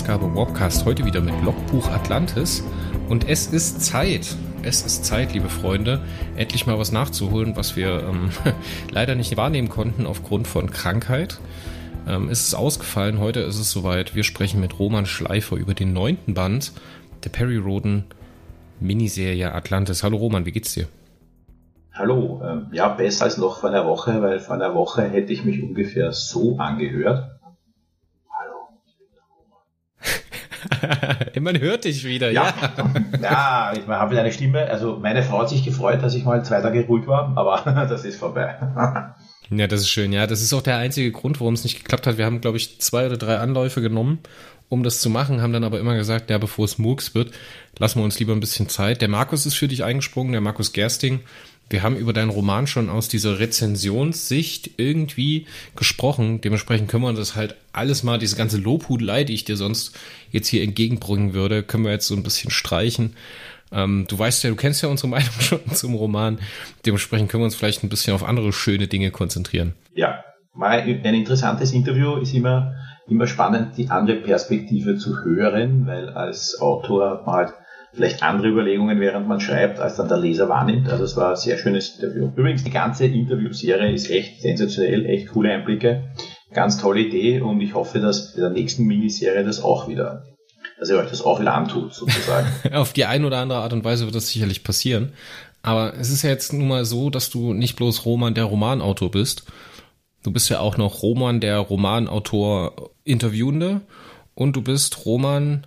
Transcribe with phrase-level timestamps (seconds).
[0.00, 0.86] Ausgabe Warpcast.
[0.86, 2.64] Heute wieder mit Logbuch Atlantis.
[3.10, 6.00] Und es ist Zeit, es ist Zeit, liebe Freunde,
[6.36, 8.30] endlich mal was nachzuholen, was wir ähm,
[8.90, 11.38] leider nicht wahrnehmen konnten aufgrund von Krankheit.
[12.08, 14.14] Ähm, es ist ausgefallen, heute ist es soweit.
[14.14, 16.72] Wir sprechen mit Roman Schleifer über den neunten Band
[17.22, 18.06] der Perry Roden
[18.80, 20.02] Miniserie Atlantis.
[20.02, 20.86] Hallo Roman, wie geht's dir?
[21.92, 25.44] Hallo, ähm, ja, besser als noch vor einer Woche, weil vor einer Woche hätte ich
[25.44, 27.29] mich ungefähr so angehört.
[31.40, 32.52] Man hört dich wieder, ja.
[32.60, 34.68] Ja, ja ich habe wieder eine Stimme.
[34.70, 38.04] Also meine Frau hat sich gefreut, dass ich mal zwei Tage ruhig war, aber das
[38.04, 38.56] ist vorbei.
[39.50, 40.12] Ja, das ist schön.
[40.12, 42.18] Ja, das ist auch der einzige Grund, warum es nicht geklappt hat.
[42.18, 44.20] Wir haben, glaube ich, zwei oder drei Anläufe genommen,
[44.68, 47.32] um das zu machen, haben dann aber immer gesagt, ja, bevor es Murks wird,
[47.78, 49.02] lassen wir uns lieber ein bisschen Zeit.
[49.02, 51.20] Der Markus ist für dich eingesprungen, der Markus Gersting
[51.70, 56.40] wir haben über deinen Roman schon aus dieser Rezensionssicht irgendwie gesprochen.
[56.40, 59.96] Dementsprechend können wir das halt alles mal, diese ganze Lobhudelei, die ich dir sonst
[60.32, 63.14] jetzt hier entgegenbringen würde, können wir jetzt so ein bisschen streichen.
[63.72, 66.38] Ähm, du weißt ja, du kennst ja unsere Meinung schon zum Roman.
[66.86, 69.74] Dementsprechend können wir uns vielleicht ein bisschen auf andere schöne Dinge konzentrieren.
[69.94, 70.24] Ja,
[70.58, 72.74] ein interessantes Interview ist immer,
[73.08, 77.54] immer spannend, die andere Perspektive zu hören, weil als Autor man halt
[77.92, 80.88] vielleicht andere Überlegungen, während man schreibt, als dann der Leser wahrnimmt.
[80.88, 82.30] Also es war ein sehr schönes Interview.
[82.36, 86.10] Übrigens, die ganze Interviewserie ist echt sensationell, echt coole Einblicke.
[86.52, 90.24] Ganz tolle Idee und ich hoffe, dass bei der nächsten Miniserie das auch wieder,
[90.80, 92.48] dass ihr euch das auch wieder antut, sozusagen.
[92.72, 95.12] Auf die eine oder andere Art und Weise wird das sicherlich passieren.
[95.62, 99.10] Aber es ist ja jetzt nun mal so, dass du nicht bloß Roman der Romanautor
[99.10, 99.44] bist.
[100.22, 103.82] Du bist ja auch noch Roman der Romanautor Interviewende
[104.34, 105.66] und du bist Roman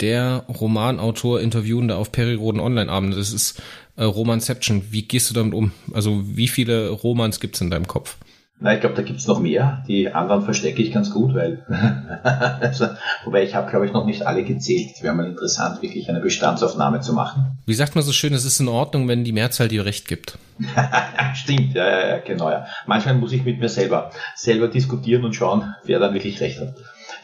[0.00, 3.16] der Romanautor Interviewende auf Periroden Online-Abend.
[3.16, 3.60] Das ist
[3.96, 4.84] äh, Romanception.
[4.90, 5.72] Wie gehst du damit um?
[5.92, 8.16] Also wie viele Romans gibt's in deinem Kopf?
[8.60, 9.84] Na, ich glaube, da gibt's noch mehr.
[9.86, 11.64] Die anderen verstecke ich ganz gut, weil
[12.60, 12.88] also,
[13.24, 14.90] wobei ich habe, glaube ich, noch nicht alle gezählt.
[14.96, 17.58] Es wäre mal interessant, wirklich eine Bestandsaufnahme zu machen.
[17.66, 20.38] Wie sagt man so schön, es ist in Ordnung, wenn die Mehrzahl dir recht gibt.
[21.34, 22.50] Stimmt, ja, ja, ja, genau.
[22.50, 22.66] Ja.
[22.86, 26.74] Manchmal muss ich mit mir selber selber diskutieren und schauen, wer dann wirklich recht hat.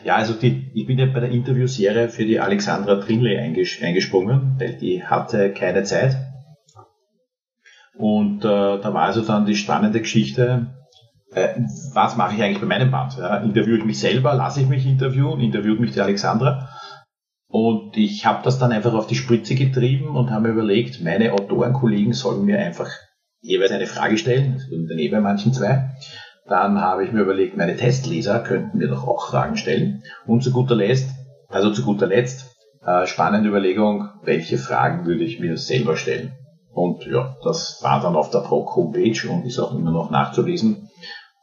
[0.04, 4.54] Ja, also die, ich bin ja bei der Interviewserie für die Alexandra Trinley einges eingesprungen,
[4.58, 6.16] weil die hatte keine Zeit.
[7.96, 10.66] Und äh, da war also dann die spannende Geschichte,
[11.34, 11.60] äh,
[11.92, 13.16] was mache ich eigentlich bei meinem Band?
[13.18, 13.38] Ja?
[13.38, 16.68] Interviewe ich mich selber, lasse ich mich interviewen, interviewt mich die Alexandra.
[17.48, 21.32] Und ich habe das dann einfach auf die Spritze getrieben und habe mir überlegt, meine
[21.32, 22.88] Autorenkollegen sollen mir einfach
[23.40, 25.90] jeweils eine Frage stellen, dann eh bei manchen zwei.
[26.46, 30.02] Dann habe ich mir überlegt, meine Testleser könnten mir doch auch Fragen stellen.
[30.26, 31.10] Und zu guter Letzt,
[31.48, 36.32] also zu guter Letzt, äh, spannende Überlegung, welche Fragen würde ich mir selber stellen?
[36.72, 40.90] Und ja, das war dann auf der Proc Homepage und ist auch immer noch nachzulesen.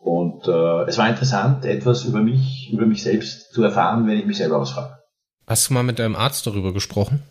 [0.02, 4.26] Und äh, es war interessant, etwas über mich, über mich selbst zu erfahren, wenn ich
[4.26, 4.98] mich selber ausfrage.
[5.46, 7.22] Hast du mal mit deinem Arzt darüber gesprochen?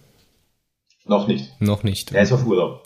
[1.05, 1.61] Noch nicht.
[1.61, 2.13] Noch nicht.
[2.13, 2.85] Er ist auf Urlaub.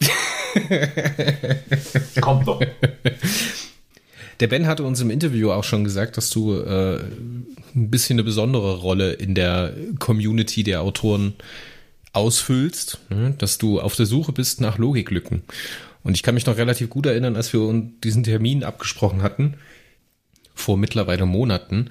[2.21, 2.61] Kommt noch.
[4.41, 7.01] Der Ben hatte uns im Interview auch schon gesagt, dass du äh,
[7.75, 11.35] ein bisschen eine besondere Rolle in der Community der Autoren
[12.13, 13.35] ausfüllst, ne?
[13.37, 15.43] dass du auf der Suche bist nach Logiklücken.
[16.05, 19.55] Und ich kann mich noch relativ gut erinnern, als wir diesen Termin abgesprochen hatten,
[20.55, 21.91] vor mittlerweile Monaten.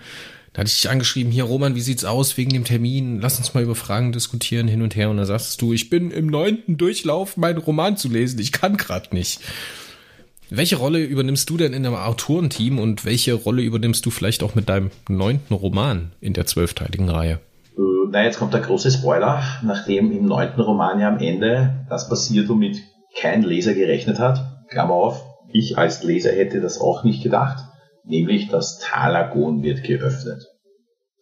[0.54, 3.20] Da hatte ich dich angeschrieben, hier Roman, wie sieht's aus wegen dem Termin?
[3.20, 5.10] Lass uns mal über Fragen diskutieren hin und her.
[5.10, 8.40] Und da sagst du, ich bin im neunten Durchlauf, meinen Roman zu lesen.
[8.40, 9.42] Ich kann grad nicht.
[10.52, 14.54] Welche Rolle übernimmst du denn in einem Autorenteam und welche Rolle übernimmst du vielleicht auch
[14.54, 17.40] mit deinem neunten Roman in der zwölfteiligen Reihe?
[17.76, 22.08] Äh, na, jetzt kommt der große Spoiler, nachdem im neunten Roman ja am Ende das
[22.08, 22.84] passiert, womit
[23.16, 24.40] kein Leser gerechnet hat.
[24.70, 27.64] Klammer auf, ich als Leser hätte das auch nicht gedacht,
[28.06, 30.44] nämlich das Talagon wird geöffnet.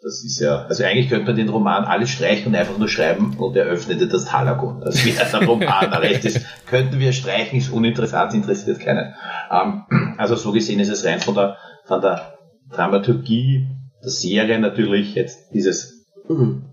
[0.03, 3.35] Das ist ja, also eigentlich könnte man den Roman alles streichen und einfach nur schreiben
[3.37, 4.81] und er öffnete das Talagon.
[4.81, 5.91] Das wäre der Roman.
[5.91, 9.13] Der Rest ist, könnten wir streichen, ist uninteressant, interessiert keinen.
[9.51, 12.33] Ähm, also so gesehen ist es rein von der, von der
[12.71, 13.67] Dramaturgie
[14.03, 16.07] der Serie natürlich jetzt dieses,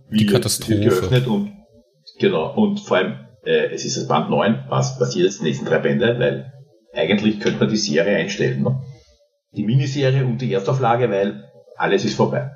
[0.09, 0.81] wie Die Katastrophe.
[0.81, 1.53] geöffnet und,
[2.19, 5.67] genau, und vor allem, äh, es ist das Band 9, was passiert jetzt die nächsten
[5.67, 6.53] drei Bände, weil
[6.95, 8.63] eigentlich könnte man die Serie einstellen.
[8.63, 8.83] Ne?
[9.53, 11.45] Die Miniserie und die Erstauflage, weil
[11.77, 12.51] alles ist vorbei.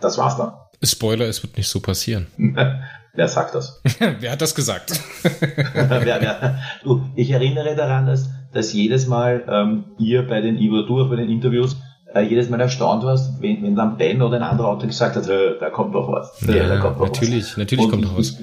[0.00, 0.52] Das war's dann.
[0.82, 2.26] Spoiler, es wird nicht so passieren.
[3.14, 3.80] wer sagt das?
[4.20, 5.00] wer hat das gesagt?
[5.22, 11.08] wer, wer, du, ich erinnere daran, dass, dass jedes Mal ähm, ihr bei den, du
[11.08, 11.76] bei den Interviews
[12.14, 15.28] äh, jedes Mal erstaunt warst, wenn, wenn dann Ben oder ein anderer Autor gesagt hat,
[15.28, 16.40] da kommt doch was.
[16.46, 17.56] Ja, da kommt natürlich, was.
[17.56, 18.36] natürlich kommt noch was.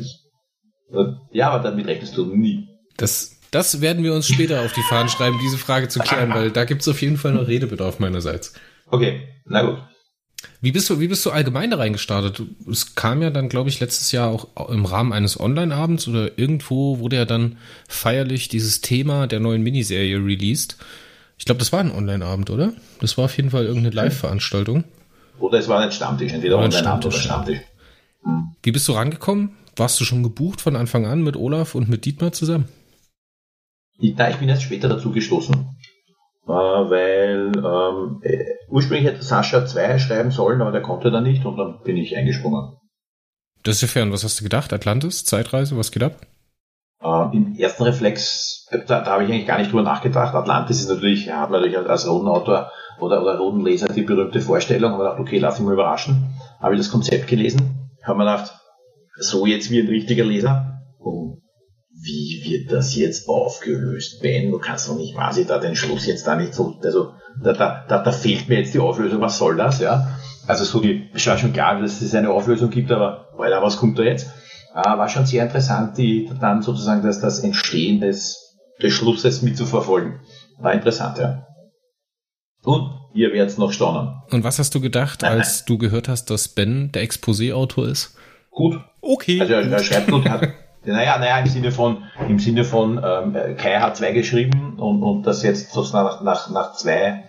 [1.32, 2.68] Ja, aber damit rechnest du nie.
[2.98, 6.52] Das, das werden wir uns später auf die Fahnen schreiben, diese Frage zu klären, weil
[6.52, 8.54] da gibt es auf jeden Fall noch Redebedarf meinerseits.
[8.88, 9.78] Okay, na gut.
[10.62, 12.42] Wie bist du, wie bist du allgemein da reingestartet?
[12.70, 17.00] Es kam ja dann, glaube ich, letztes Jahr auch im Rahmen eines Online-Abends oder irgendwo
[17.00, 17.58] wurde ja dann
[17.88, 20.78] feierlich dieses Thema der neuen Miniserie released.
[21.38, 22.74] Ich glaube, das war ein Online-Abend, oder?
[23.00, 24.84] Das war auf jeden Fall irgendeine Live-Veranstaltung.
[25.40, 27.60] Oder es war ein Stammtisch, entweder Online-Abend oder Stammtisch.
[28.24, 28.52] Hm.
[28.62, 29.52] Wie bist du rangekommen?
[29.76, 32.68] Warst du schon gebucht von Anfang an mit Olaf und mit Dietmar zusammen?
[33.98, 35.56] Ja, ich bin erst später dazu gestoßen.
[36.48, 41.46] Äh, weil ähm, äh, ursprünglich hätte Sascha 2 schreiben sollen, aber der konnte dann nicht
[41.46, 42.76] und dann bin ich eingesprungen.
[43.64, 44.12] Das ist ja fern.
[44.12, 44.74] Was hast du gedacht?
[44.74, 45.26] Atlantis?
[45.26, 45.78] Zeitreise?
[45.78, 46.16] Was geht ab?
[47.04, 50.34] Äh, Im ersten Reflex, da, da habe ich eigentlich gar nicht drüber nachgedacht.
[50.34, 54.94] Atlantis ist natürlich, hat man natürlich als Rodenautor oder, oder Rodenleser die berühmte Vorstellung.
[54.94, 56.34] Habe gedacht, okay, lass mich mal überraschen.
[56.60, 58.59] Habe ich das Konzept gelesen, habe mir gedacht,
[59.20, 60.82] so jetzt wie ein richtiger Leser.
[60.98, 61.42] Und
[61.92, 64.22] wie wird das jetzt aufgelöst?
[64.22, 67.14] Ben, du kannst doch nicht quasi da den Schluss jetzt da nicht so, also
[67.44, 70.18] da, da, da, da fehlt mir jetzt die Auflösung, was soll das, ja?
[70.48, 73.78] Also so die, es war schon klar, dass es eine Auflösung gibt, aber Alter, was
[73.78, 74.28] kommt da jetzt?
[74.74, 80.20] Äh, war schon sehr interessant, die dann sozusagen das, das Entstehen des, des Schlusses mitzuverfolgen.
[80.60, 81.46] War interessant, ja.
[82.64, 84.22] Und ihr werdet noch staunen.
[84.30, 88.16] Und was hast du gedacht, als du gehört hast, dass Ben der Exposé-Autor ist?
[88.60, 88.78] Gut.
[89.02, 89.40] Okay.
[89.40, 90.42] Also er, er schreibt gut, hat,
[90.84, 95.24] naja, naja, im Sinne von, im Sinne von, ähm, Kai hat zwei geschrieben und, und
[95.24, 97.24] das jetzt sozusagen nach, nach, nach zwei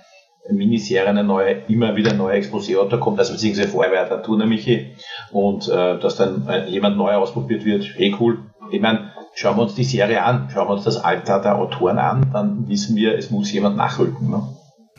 [0.51, 4.97] Miniserien eine neue, immer wieder neue Exposé-Autor kommt, also beziehungsweise vorher war der Turner Michi
[5.31, 8.39] und äh, dass dann äh, jemand neu ausprobiert wird, eh cool.
[8.73, 11.99] Ich meine, schauen wir uns die Serie an, schauen wir uns das Alter der Autoren
[11.99, 14.31] an, dann wissen wir, es muss jemand nachrücken.
[14.31, 14.43] Ne?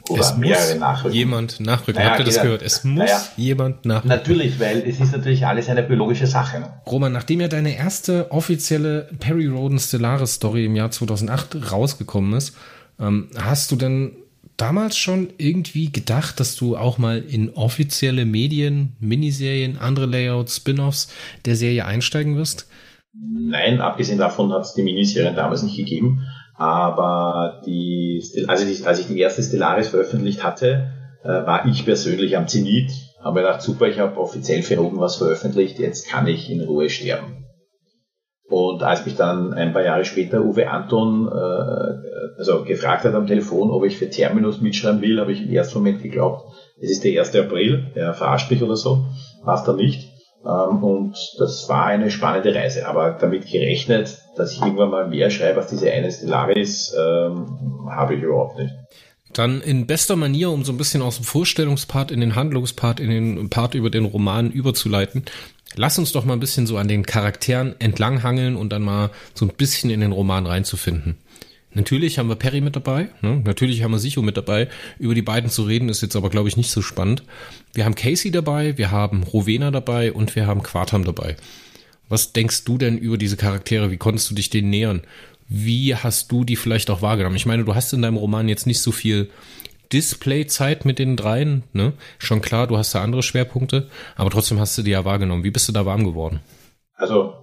[0.09, 1.15] Oder es mehrere nachrücken.
[1.15, 1.95] Jemand nachrücken.
[1.95, 2.62] Naja, Habt ihr das jeder, gehört?
[2.62, 4.09] Es muss naja, jemand nachrücken.
[4.09, 6.59] Natürlich, weil es ist natürlich alles eine biologische Sache.
[6.59, 6.74] Ne?
[6.86, 12.56] Roman, nachdem ja deine erste offizielle Perry Roden Stellaris Story im Jahr 2008 rausgekommen ist,
[13.00, 14.12] ähm, hast du denn
[14.57, 21.12] damals schon irgendwie gedacht, dass du auch mal in offizielle Medien, Miniserien, andere Layouts, Spin-offs
[21.45, 22.68] der Serie einsteigen wirst?
[23.13, 26.27] Nein, abgesehen davon hat es die Miniserien damals nicht gegeben.
[26.62, 30.92] Aber die, also die, als ich die erste Stellaris veröffentlicht hatte,
[31.24, 32.92] äh, war ich persönlich am Zenit.
[33.19, 36.62] Habe mir gedacht, super, ich habe offiziell für oben was veröffentlicht, jetzt kann ich in
[36.62, 37.46] Ruhe sterben.
[38.48, 43.25] Und als mich dann ein paar Jahre später Uwe Anton äh, also gefragt hat am
[43.25, 46.44] Telefon, ob ich für Terminus mitschreiben will, habe ich im ersten Moment geglaubt,
[46.80, 47.36] es ist der 1.
[47.38, 49.04] April, er verarscht mich oder so,
[49.44, 50.11] war es dann nicht.
[50.46, 52.88] Ähm, und das war eine spannende Reise.
[52.88, 58.16] Aber damit gerechnet, dass ich irgendwann mal mehr schreibe als diese eine Stellaris, ähm, habe
[58.16, 58.74] ich überhaupt nicht.
[59.34, 63.10] Dann in bester Manier, um so ein bisschen aus dem Vorstellungspart in den Handlungspart, in
[63.10, 65.24] den Part über den Roman überzuleiten.
[65.76, 69.46] Lass uns doch mal ein bisschen so an den Charakteren entlanghangeln und dann mal so
[69.46, 71.18] ein bisschen in den Roman reinzufinden.
[71.73, 73.41] Natürlich haben wir Perry mit dabei, ne?
[73.45, 74.68] natürlich haben wir Sicho mit dabei.
[74.99, 77.23] Über die beiden zu reden ist jetzt aber, glaube ich, nicht so spannend.
[77.73, 81.37] Wir haben Casey dabei, wir haben Rowena dabei und wir haben Quartam dabei.
[82.09, 83.90] Was denkst du denn über diese Charaktere?
[83.90, 85.04] Wie konntest du dich denen nähern?
[85.47, 87.37] Wie hast du die vielleicht auch wahrgenommen?
[87.37, 89.30] Ich meine, du hast in deinem Roman jetzt nicht so viel
[89.94, 91.94] Displayzeit mit den dreien, ne?
[92.18, 95.44] Schon klar, du hast da andere Schwerpunkte, aber trotzdem hast du die ja wahrgenommen.
[95.44, 96.42] Wie bist du da warm geworden?
[96.95, 97.41] Also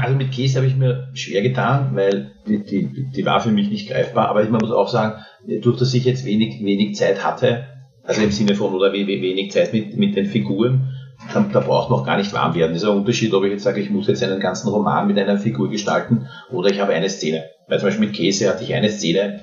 [0.00, 3.68] also mit Käse habe ich mir schwer getan, weil die, die, die war für mich
[3.68, 4.28] nicht greifbar.
[4.28, 5.22] Aber man muss auch sagen,
[5.62, 7.66] durch dass ich jetzt wenig, wenig Zeit hatte,
[8.02, 10.92] also im Sinne von oder wenig Zeit mit, mit den Figuren,
[11.32, 12.72] da, da braucht man auch gar nicht warm werden.
[12.72, 15.18] Das ist ein Unterschied, ob ich jetzt sage, ich muss jetzt einen ganzen Roman mit
[15.18, 17.44] einer Figur gestalten oder ich habe eine Szene.
[17.68, 19.42] Weil zum Beispiel mit Käse hatte ich eine Szene.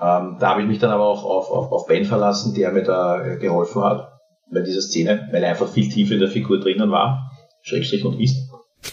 [0.00, 2.82] Ähm, da habe ich mich dann aber auch auf, auf, auf Ben verlassen, der mir
[2.82, 4.08] da geholfen hat
[4.52, 7.23] bei dieser Szene, weil er einfach viel tiefer in der Figur drinnen war.
[7.64, 8.36] Schrägstrich und ist.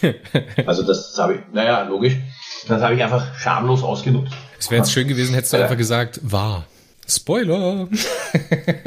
[0.66, 2.16] also das, das habe ich, naja, logisch.
[2.66, 4.32] Das habe ich einfach schamlos ausgenutzt.
[4.58, 6.66] Es wäre jetzt schön gewesen, hättest du äh, einfach gesagt, war.
[7.06, 7.88] Spoiler!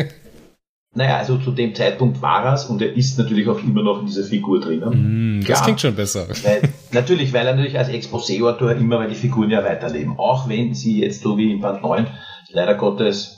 [0.96, 4.08] naja, also zu dem Zeitpunkt war es und er ist natürlich auch immer noch in
[4.08, 5.40] dieser Figur drinnen.
[5.40, 6.28] Mm, das klingt schon besser.
[6.44, 10.18] Weil, natürlich, weil er natürlich als Exposé-Autor immer, weil die Figuren ja weiterleben.
[10.18, 12.08] Auch wenn sie jetzt so wie in Band 9
[12.50, 13.38] leider Gottes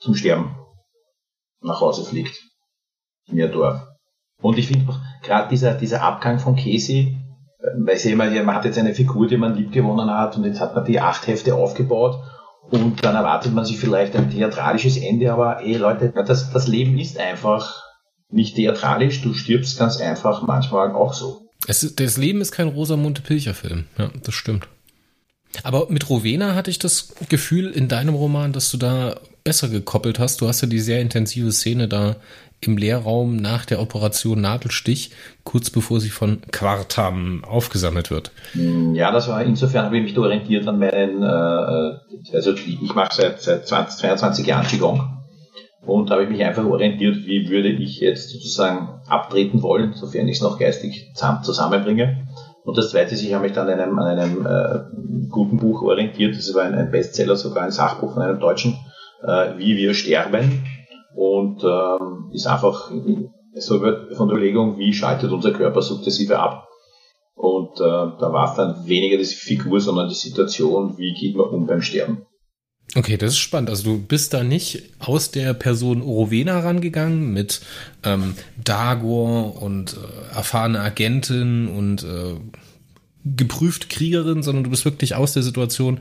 [0.00, 0.56] zum Sterben
[1.60, 2.34] nach Hause fliegt.
[3.26, 3.87] In ihr Dorf.
[4.40, 7.16] Und ich finde auch gerade dieser, dieser Abgang von Casey,
[7.60, 10.44] äh, weil ich immer, man hat jetzt eine Figur, die man lieb gewonnen hat und
[10.44, 12.20] jetzt hat man die acht Hefte aufgebaut
[12.70, 16.98] und dann erwartet man sich vielleicht ein theatralisches Ende, aber ey Leute, das, das Leben
[16.98, 17.82] ist einfach
[18.30, 21.48] nicht theatralisch, du stirbst ganz einfach manchmal auch so.
[21.66, 24.68] Es, das Leben ist kein Rosamunde Pilcher-Film, ja, das stimmt.
[25.62, 30.18] Aber mit Rowena hatte ich das Gefühl in deinem Roman, dass du da besser gekoppelt
[30.18, 30.42] hast.
[30.42, 32.16] Du hast ja die sehr intensive Szene da
[32.60, 35.12] im Lehrraum nach der Operation Nadelstich,
[35.44, 38.32] kurz bevor sie von Quartam aufgesammelt wird.
[38.94, 43.40] Ja, das war insofern habe ich mich orientiert an meinen, äh, also ich mache seit,
[43.40, 45.18] seit 20, 22 Jahren Qigong
[45.86, 50.36] Und habe ich mich einfach orientiert, wie würde ich jetzt sozusagen abtreten wollen, sofern ich
[50.36, 52.26] es noch geistig zusammenbringe.
[52.64, 55.80] Und das Zweite ist, ich habe mich dann an einem, an einem äh, guten Buch
[55.82, 58.76] orientiert, das war ein, ein, Bestseller, sogar ein Sachbuch von einem Deutschen,
[59.22, 60.64] äh, Wie wir sterben.
[61.18, 62.92] Und ähm, ist einfach
[63.54, 66.68] so von der Überlegung, wie schaltet unser Körper sukzessive ab.
[67.34, 71.48] Und äh, da war es dann weniger die Figur, sondern die Situation, wie geht man
[71.48, 72.22] um beim Sterben.
[72.94, 73.68] Okay, das ist spannend.
[73.68, 77.62] Also du bist da nicht aus der Person Orowena rangegangen mit
[78.04, 82.36] ähm, Dagor und äh, erfahrene Agentin und äh,
[83.24, 86.00] geprüft Kriegerin, sondern du bist wirklich aus der Situation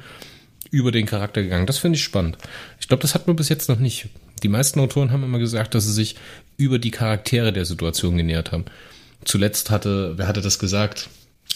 [0.69, 1.65] über den Charakter gegangen.
[1.65, 2.37] Das finde ich spannend.
[2.79, 4.09] Ich glaube, das hat man bis jetzt noch nicht.
[4.43, 6.15] Die meisten Autoren haben immer gesagt, dass sie sich
[6.57, 8.65] über die Charaktere der Situation genähert haben.
[9.25, 11.09] Zuletzt hatte, wer hatte das gesagt?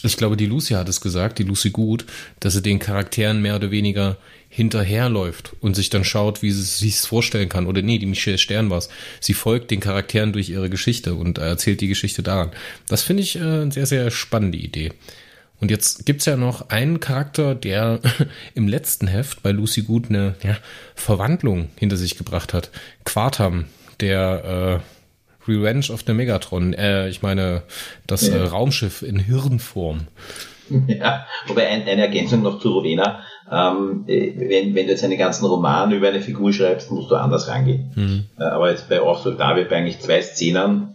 [0.04, 2.06] Ich glaube, die Lucy hat es gesagt, die Lucy Gut,
[2.40, 4.18] dass sie den Charakteren mehr oder weniger
[4.50, 7.68] hinterherläuft und sich dann schaut, wie sie es sich vorstellen kann.
[7.68, 8.84] Oder nee, die Michelle Stern war
[9.20, 12.52] Sie folgt den Charakteren durch ihre Geschichte und erzählt die Geschichte daran.
[12.88, 14.92] Das finde ich äh, eine sehr, sehr spannende Idee.
[15.62, 18.00] Und jetzt gibt's ja noch einen Charakter, der
[18.56, 20.58] im letzten Heft bei Lucy Good eine ja,
[20.96, 22.72] Verwandlung hinter sich gebracht hat.
[23.06, 23.66] Quartam,
[24.00, 24.82] der
[25.48, 27.62] äh, Revenge of the Megatron, äh, ich meine
[28.08, 28.36] das ja.
[28.36, 30.08] äh, Raumschiff in Hirnform.
[30.88, 33.22] Ja, wobei ein, eine Ergänzung noch zu Rowena.
[33.52, 37.16] Ähm, äh, wenn, wenn du jetzt einen ganzen Roman über eine Figur schreibst, musst du
[37.16, 37.92] anders rangehen.
[37.96, 38.26] Mhm.
[38.40, 40.91] Äh, aber jetzt bei Auch David bei eigentlich zwei Szenen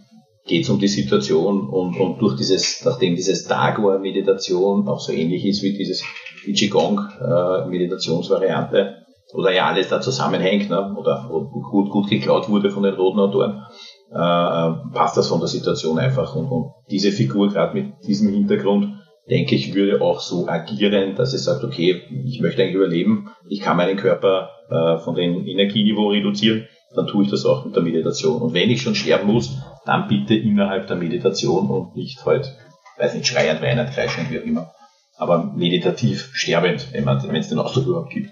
[0.47, 5.43] geht es um die Situation und, und durch dieses, nachdem dieses Dagor-Meditation auch so ähnlich
[5.45, 6.03] ist wie dieses
[6.45, 8.93] die Qigong-Meditationsvariante, äh,
[9.33, 13.65] oder ja alles da zusammenhängt, ne, oder gut, gut geklaut wurde von den roten Autoren,
[14.09, 16.33] äh, passt das von der Situation einfach.
[16.35, 18.93] Und, und diese Figur, gerade mit diesem Hintergrund,
[19.29, 23.59] denke ich, würde auch so agieren, dass es sagt, okay, ich möchte eigentlich überleben, ich
[23.59, 27.83] kann meinen Körper äh, von dem Energieniveau reduzieren, dann tue ich das auch mit der
[27.83, 28.41] Meditation.
[28.41, 29.57] Und wenn ich schon sterben muss,
[29.87, 32.53] dann bitte innerhalb der Meditation und nicht halt,
[32.97, 34.71] weiß nicht, schreiend, weinend, kreischend, wie auch immer.
[35.17, 38.29] Aber meditativ sterbend, wenn es den Ausdruck überhaupt gibt.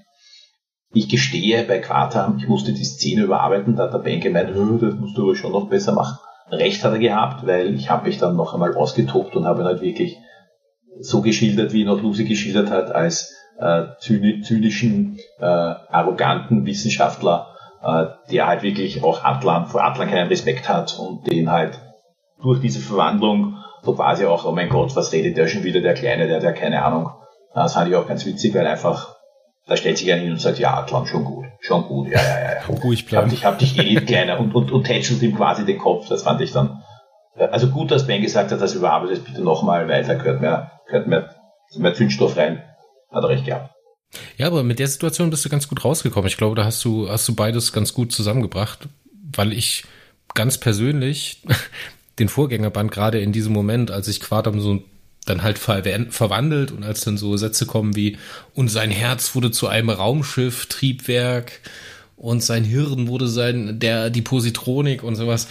[0.93, 4.95] Ich gestehe bei Quartam, ich musste die Szene überarbeiten, da hat der Ben gemeint, das
[4.95, 6.17] musst du aber schon noch besser machen.
[6.51, 9.65] Recht hat er gehabt, weil ich habe mich dann noch einmal ausgetobt und habe ihn
[9.65, 10.17] halt wirklich
[10.99, 17.54] so geschildert, wie ihn auch Lucy geschildert hat, als äh, zynischen, äh, arroganten Wissenschaftler,
[17.85, 21.79] äh, der halt wirklich auch Atlan, vor Atlan keinen Respekt hat und den halt
[22.41, 25.93] durch diese Verwandlung so quasi auch, oh mein Gott, was redet der schon wieder, der
[25.93, 27.11] Kleine, der, der keine Ahnung.
[27.53, 29.15] Das fand ich auch ganz witzig, weil einfach,
[29.67, 32.55] da stellt sich einer hin und sagt, ja, Atlan, schon gut, schon gut, ja, ja,
[32.55, 32.75] ja.
[32.83, 33.31] Ruhig bleiben.
[33.31, 36.09] Ich hab dich, hab dich eh, Kleiner, und, und, und tätschelt ihm quasi den Kopf,
[36.09, 36.81] das fand ich dann,
[37.37, 41.07] also gut, dass Ben gesagt hat, das überarbeitet bitte nochmal, weil da gehört mehr, gehört
[41.07, 41.29] mehr,
[41.77, 42.63] mehr Zündstoff rein.
[43.11, 43.74] Hat er recht gehabt.
[44.37, 46.27] Ja, aber mit der Situation bist du ganz gut rausgekommen.
[46.27, 48.87] Ich glaube, da hast du, hast du beides ganz gut zusammengebracht,
[49.33, 49.85] weil ich
[50.33, 51.41] ganz persönlich
[52.19, 54.83] den Vorgängerband gerade in diesem Moment, als ich Quadam so
[55.25, 58.17] dann halt verwandelt und als dann so Sätze kommen wie
[58.53, 61.61] und sein Herz wurde zu einem Raumschiff, Triebwerk
[62.15, 65.47] und sein Hirn wurde sein, der, die Positronik und sowas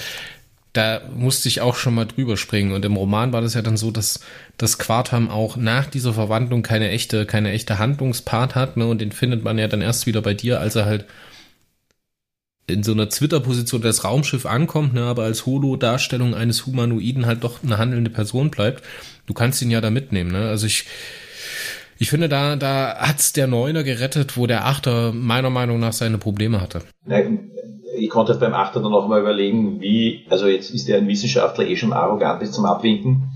[0.74, 2.72] da musste ich auch schon mal drüber springen.
[2.72, 4.20] Und im Roman war das ja dann so, dass
[4.58, 8.86] das Quartam auch nach dieser Verwandlung keine echte, keine echte Handlungspart hat, ne?
[8.86, 11.06] Und den findet man ja dann erst wieder bei dir, als er halt
[12.66, 17.62] in so einer Twitter-Position das Raumschiff ankommt, ne, aber als Holo-Darstellung eines Humanoiden halt doch
[17.62, 18.82] eine handelnde Person bleibt.
[19.26, 20.48] Du kannst ihn ja da mitnehmen, ne?
[20.48, 20.86] Also ich,
[21.98, 26.18] ich finde, da, da hat's der Neuner gerettet, wo der Achter meiner Meinung nach seine
[26.18, 26.82] Probleme hatte.
[27.96, 31.08] Ich konnte jetzt beim Achter dann noch mal überlegen, wie, also jetzt ist er ein
[31.08, 33.30] Wissenschaftler eh schon arrogant bis zum Abwinken,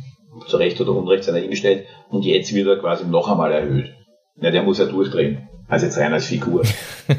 [0.46, 3.92] zu Recht oder Unrecht seiner hingestellt, und jetzt wird er quasi noch einmal erhöht.
[4.40, 5.48] Ja, der muss ja durchdrehen.
[5.68, 6.62] Also jetzt rein als Figur.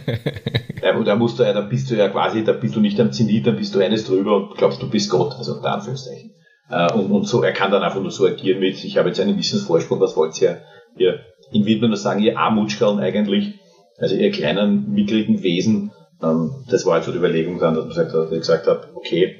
[0.82, 3.12] ja, da musst du ja, da bist du ja quasi, da bist du nicht am
[3.12, 6.32] Zenit, dann bist du eines drüber und glaubst, du bist Gott, also unter Anführungszeichen.
[6.70, 9.20] Äh, und, und so, er kann dann einfach nur so agieren mit, ich habe jetzt
[9.20, 10.62] einen Wissensvorsprung, was wollt ihr?
[10.98, 11.20] Ihr,
[11.52, 13.60] in wird man nur sagen, ihr Armutschkerln eigentlich,
[14.00, 18.30] also ihr kleinen, mickrigen Wesen, das war halt so die Überlegung dann, dass gesagt hat,
[18.30, 19.40] gesagt hat okay,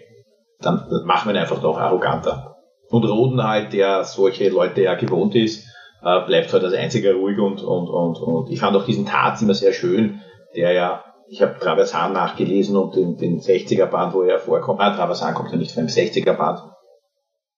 [0.60, 2.56] dann machen wir ihn einfach noch arroganter.
[2.90, 5.66] Und Roden halt, der solche Leute ja gewohnt ist,
[6.02, 9.42] äh, bleibt halt als einziger ruhig und, und, und, und ich fand auch diesen Tat
[9.42, 10.22] immer sehr schön,
[10.56, 14.96] der ja, ich habe Traversan nachgelesen und den, den 60er Band, wo er vorkommt, ah,
[14.96, 16.62] Traversan kommt ja nicht von dem 60er Band,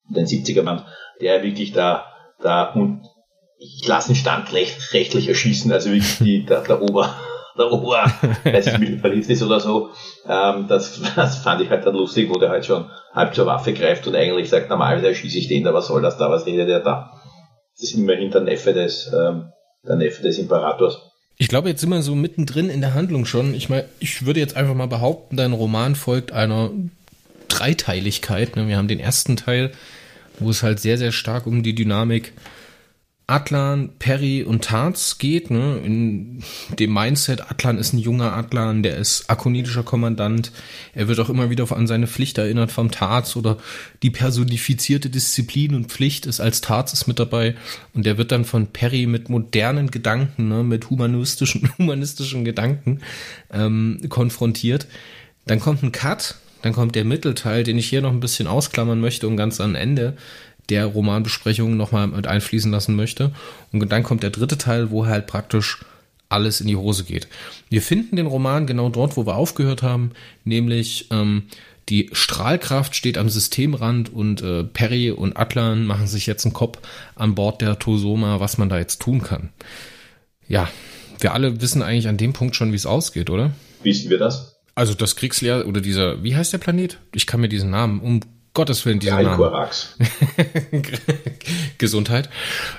[0.09, 0.85] den 70er Band,
[1.21, 2.05] der wirklich da,
[2.41, 3.03] da und
[3.57, 7.15] ich lasse ihn standrechtlich erschießen, also wirklich die, der, der Ober,
[7.58, 8.03] der Ohr,
[8.43, 9.89] weiß ich, Militarist ist oder so.
[10.27, 13.74] Ähm, das, das fand ich halt dann lustig, wo der halt schon halb zur Waffe
[13.74, 16.70] greift und eigentlich sagt, normalerweise schieße ich den da, was soll das da, was redet
[16.70, 17.12] der da?
[17.75, 19.51] Das ist immerhin der Neffe des, ähm,
[19.88, 21.01] der Neffe des Imperators.
[21.38, 23.55] Ich glaube, jetzt sind wir so mittendrin in der Handlung schon.
[23.55, 26.70] Ich meine, ich würde jetzt einfach mal behaupten, dein Roman folgt einer
[27.48, 28.55] Dreiteiligkeit.
[28.55, 28.67] Ne?
[28.67, 29.72] Wir haben den ersten Teil,
[30.39, 32.34] wo es halt sehr, sehr stark um die Dynamik
[33.31, 36.43] Atlan, Perry und Tarz geht, ne, in
[36.77, 40.51] dem Mindset, Atlan ist ein junger Atlan, der ist akonitischer Kommandant,
[40.93, 43.57] er wird auch immer wieder an seine Pflicht erinnert vom Tarz oder
[44.03, 47.55] die personifizierte Disziplin und Pflicht ist als Tarz ist mit dabei.
[47.93, 53.00] Und der wird dann von Perry mit modernen Gedanken, ne, mit humanistischen, humanistischen Gedanken
[53.53, 54.88] ähm, konfrontiert.
[55.45, 59.00] Dann kommt ein Cut, dann kommt der Mittelteil, den ich hier noch ein bisschen ausklammern
[59.00, 60.17] möchte und ganz am Ende
[60.71, 63.31] der Romanbesprechung nochmal mit einfließen lassen möchte.
[63.71, 65.85] Und dann kommt der dritte Teil, wo halt praktisch
[66.29, 67.27] alles in die Hose geht.
[67.69, 70.11] Wir finden den Roman genau dort, wo wir aufgehört haben,
[70.45, 71.43] nämlich ähm,
[71.89, 76.79] die Strahlkraft steht am Systemrand und äh, Perry und Atlan machen sich jetzt einen Kopf
[77.15, 79.49] an Bord der Tosoma, was man da jetzt tun kann.
[80.47, 80.69] Ja,
[81.19, 83.51] wir alle wissen eigentlich an dem Punkt schon, wie es ausgeht, oder?
[83.83, 84.55] Wissen wir das?
[84.73, 86.97] Also das Kriegsleer oder dieser, wie heißt der Planet?
[87.13, 88.21] Ich kann mir diesen Namen um
[88.53, 89.70] Gottes Willen, dieser Name.
[91.77, 92.29] Gesundheit.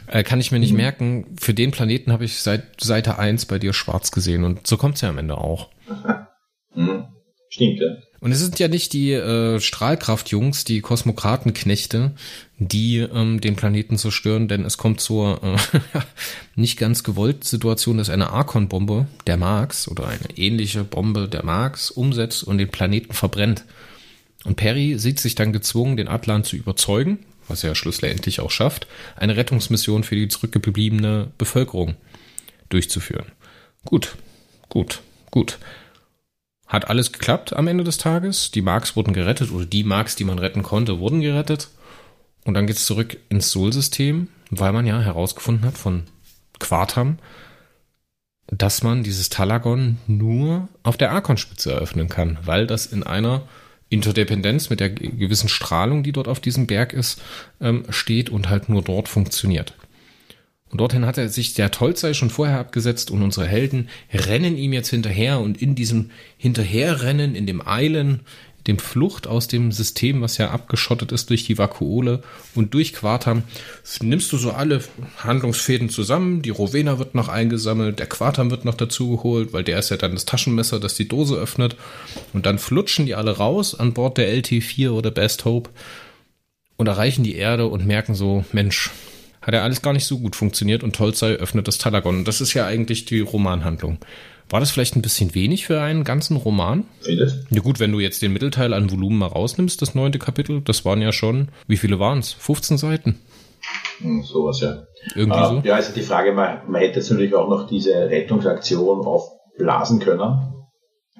[0.06, 0.76] Äh, kann ich mir nicht mhm.
[0.76, 1.36] merken.
[1.40, 4.96] Für den Planeten habe ich seit Seite 1 bei dir schwarz gesehen und so kommt
[4.96, 5.68] es ja am Ende auch.
[6.74, 7.04] Mhm.
[7.50, 7.98] Stimmt, ja.
[8.20, 12.12] Und es sind ja nicht die äh, Strahlkraftjungs, die Kosmokratenknechte,
[12.58, 15.56] die ähm, den Planeten zerstören, denn es kommt zur äh,
[16.54, 21.90] nicht ganz gewollten Situation, dass eine Archon-Bombe der Marx oder eine ähnliche Bombe der Marx
[21.90, 23.64] umsetzt und den Planeten verbrennt.
[24.44, 28.86] Und Perry sieht sich dann gezwungen, den Atlan zu überzeugen, was er schlussendlich auch schafft,
[29.16, 31.94] eine Rettungsmission für die zurückgebliebene Bevölkerung
[32.68, 33.26] durchzuführen.
[33.84, 34.16] Gut,
[34.68, 35.00] gut,
[35.30, 35.58] gut.
[36.66, 38.50] Hat alles geklappt am Ende des Tages.
[38.50, 41.68] Die Marks wurden gerettet oder die Marks, die man retten konnte, wurden gerettet.
[42.44, 46.04] Und dann geht's zurück ins Sol-System, weil man ja herausgefunden hat von
[46.58, 47.18] Quartam,
[48.46, 53.42] dass man dieses Talagon nur auf der Arkon-Spitze eröffnen kann, weil das in einer
[53.92, 57.20] Interdependenz mit der gewissen Strahlung, die dort auf diesem Berg ist,
[57.60, 59.74] ähm, steht und halt nur dort funktioniert.
[60.70, 64.72] Und dorthin hat er sich der Tolzei schon vorher abgesetzt und unsere Helden rennen ihm
[64.72, 68.20] jetzt hinterher und in diesem Hinterherrennen, in dem Eilen,
[68.66, 72.22] dem Flucht aus dem System, was ja abgeschottet ist durch die Vakuole
[72.54, 73.42] und durch Quartam,
[74.00, 74.82] nimmst du so alle
[75.18, 76.42] Handlungsfäden zusammen.
[76.42, 80.12] Die Rowena wird noch eingesammelt, der Quartam wird noch dazugeholt, weil der ist ja dann
[80.12, 81.76] das Taschenmesser, das die Dose öffnet.
[82.32, 85.70] Und dann flutschen die alle raus an Bord der LT4 oder Best Hope
[86.76, 88.90] und erreichen die Erde und merken so, Mensch,
[89.40, 92.18] hat ja alles gar nicht so gut funktioniert und Tolzei öffnet das Talagon.
[92.18, 93.98] Und das ist ja eigentlich die Romanhandlung.
[94.52, 96.84] War das vielleicht ein bisschen wenig für einen ganzen Roman?
[97.00, 97.46] Vieles.
[97.48, 100.84] Ja gut, wenn du jetzt den Mittelteil an Volumen mal rausnimmst, das neunte Kapitel, das
[100.84, 102.34] waren ja schon, wie viele waren es?
[102.34, 103.18] 15 Seiten?
[104.02, 104.82] Hm, sowas, ja.
[105.14, 105.62] Irgendwie äh, so?
[105.64, 110.51] Ja, also die Frage, man, man hätte jetzt natürlich auch noch diese Rettungsaktion aufblasen können.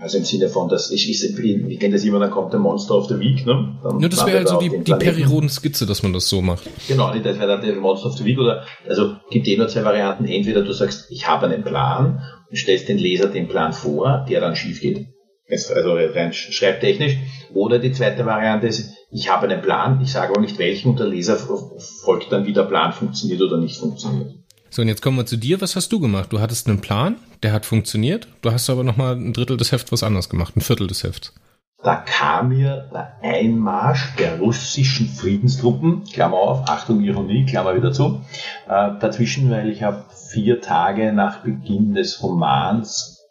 [0.03, 2.97] Also im Sinne von, dass ich, ich, ich kenne das immer, dann kommt der Monster
[2.97, 3.79] of the Week, ne?
[3.85, 6.69] Dann ja, das wäre also die, die Periroden-Skizze, dass man das so macht.
[6.89, 9.85] Genau, das wäre dann der Monster of the Week oder, also gibt eh nur zwei
[9.85, 10.25] Varianten.
[10.25, 14.41] Entweder du sagst, ich habe einen Plan und stellst den Leser den Plan vor, der
[14.41, 15.07] dann schief geht.
[15.49, 17.19] Also rein schreibtechnisch.
[17.55, 20.99] Oder die zweite Variante ist, ich habe einen Plan, ich sage aber nicht welchen und
[20.99, 24.33] der Leser folgt dann, wie der Plan funktioniert oder nicht funktioniert.
[24.73, 25.61] So, und jetzt kommen wir zu dir.
[25.61, 26.33] Was hast du gemacht?
[26.33, 28.27] Du hattest einen Plan, der hat funktioniert.
[28.41, 31.35] Du hast aber nochmal ein Drittel des Hefts was anderes gemacht, ein Viertel des Hefts.
[31.83, 38.23] Da kam mir der Einmarsch der russischen Friedenstruppen, Klammer auf, Achtung Ironie, Klammer wieder zu,
[38.67, 43.29] äh, dazwischen, weil ich habe vier Tage nach Beginn des Romans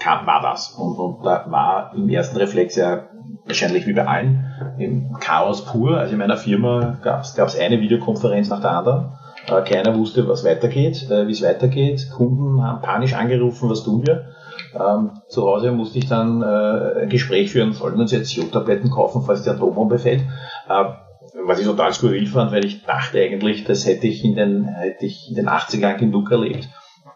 [0.00, 0.70] kam, war das.
[0.72, 3.06] Und, und da war im ersten Reflex ja
[3.44, 4.44] wahrscheinlich wie bei allen
[4.76, 5.98] im Chaos pur.
[5.98, 9.19] Also in meiner Firma gab es eine Videokonferenz nach der anderen.
[9.46, 12.10] Äh, keiner wusste, was weitergeht, äh, wie es weitergeht.
[12.10, 14.32] Kunden haben panisch angerufen, was tun wir?
[14.74, 18.90] Ähm, zu Hause musste ich dann äh, ein Gespräch führen, sollten wir uns jetzt Jodtabletten
[18.90, 20.22] kaufen, falls die Atombombe fällt.
[20.68, 20.84] Äh,
[21.44, 25.06] was ich total skurril fand, weil ich dachte eigentlich, das hätte ich in den, hätte
[25.06, 26.68] ich in den 80ern genug erlebt.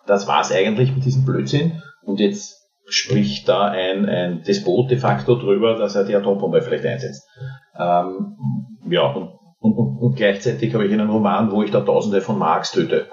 [0.07, 1.83] Das war es eigentlich mit diesem Blödsinn.
[2.03, 6.85] Und jetzt spricht da ein, ein Despot de facto drüber, dass er die Atombombe vielleicht
[6.85, 7.27] einsetzt.
[7.79, 8.37] Ähm,
[8.89, 9.31] ja, und,
[9.64, 13.07] und, und, und gleichzeitig habe ich einen Roman, wo ich da Tausende von Marx töte.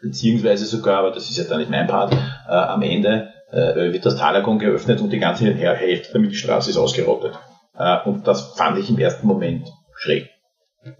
[0.00, 4.04] Beziehungsweise sogar, aber das ist ja dann nicht mein Part, äh, am Ende äh, wird
[4.04, 7.38] das Talagon geöffnet und die ganze Hälfte der Milchstraße ist ausgerottet.
[7.78, 10.28] Äh, und das fand ich im ersten Moment schräg.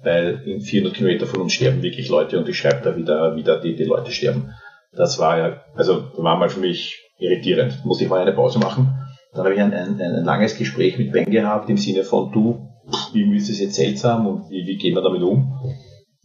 [0.05, 3.61] Weil in 400 Kilometer von uns sterben wirklich Leute und ich schreibe da wieder, wieder
[3.61, 4.55] die, die Leute sterben.
[4.93, 7.85] Das war ja, also war mal für mich irritierend.
[7.85, 8.95] Muss ich mal eine Pause machen.
[9.33, 12.69] Dann habe ich ein, ein, ein langes Gespräch mit Ben gehabt im Sinne von, du,
[13.15, 15.53] irgendwie ist das jetzt seltsam und wie, wie gehen wir damit um?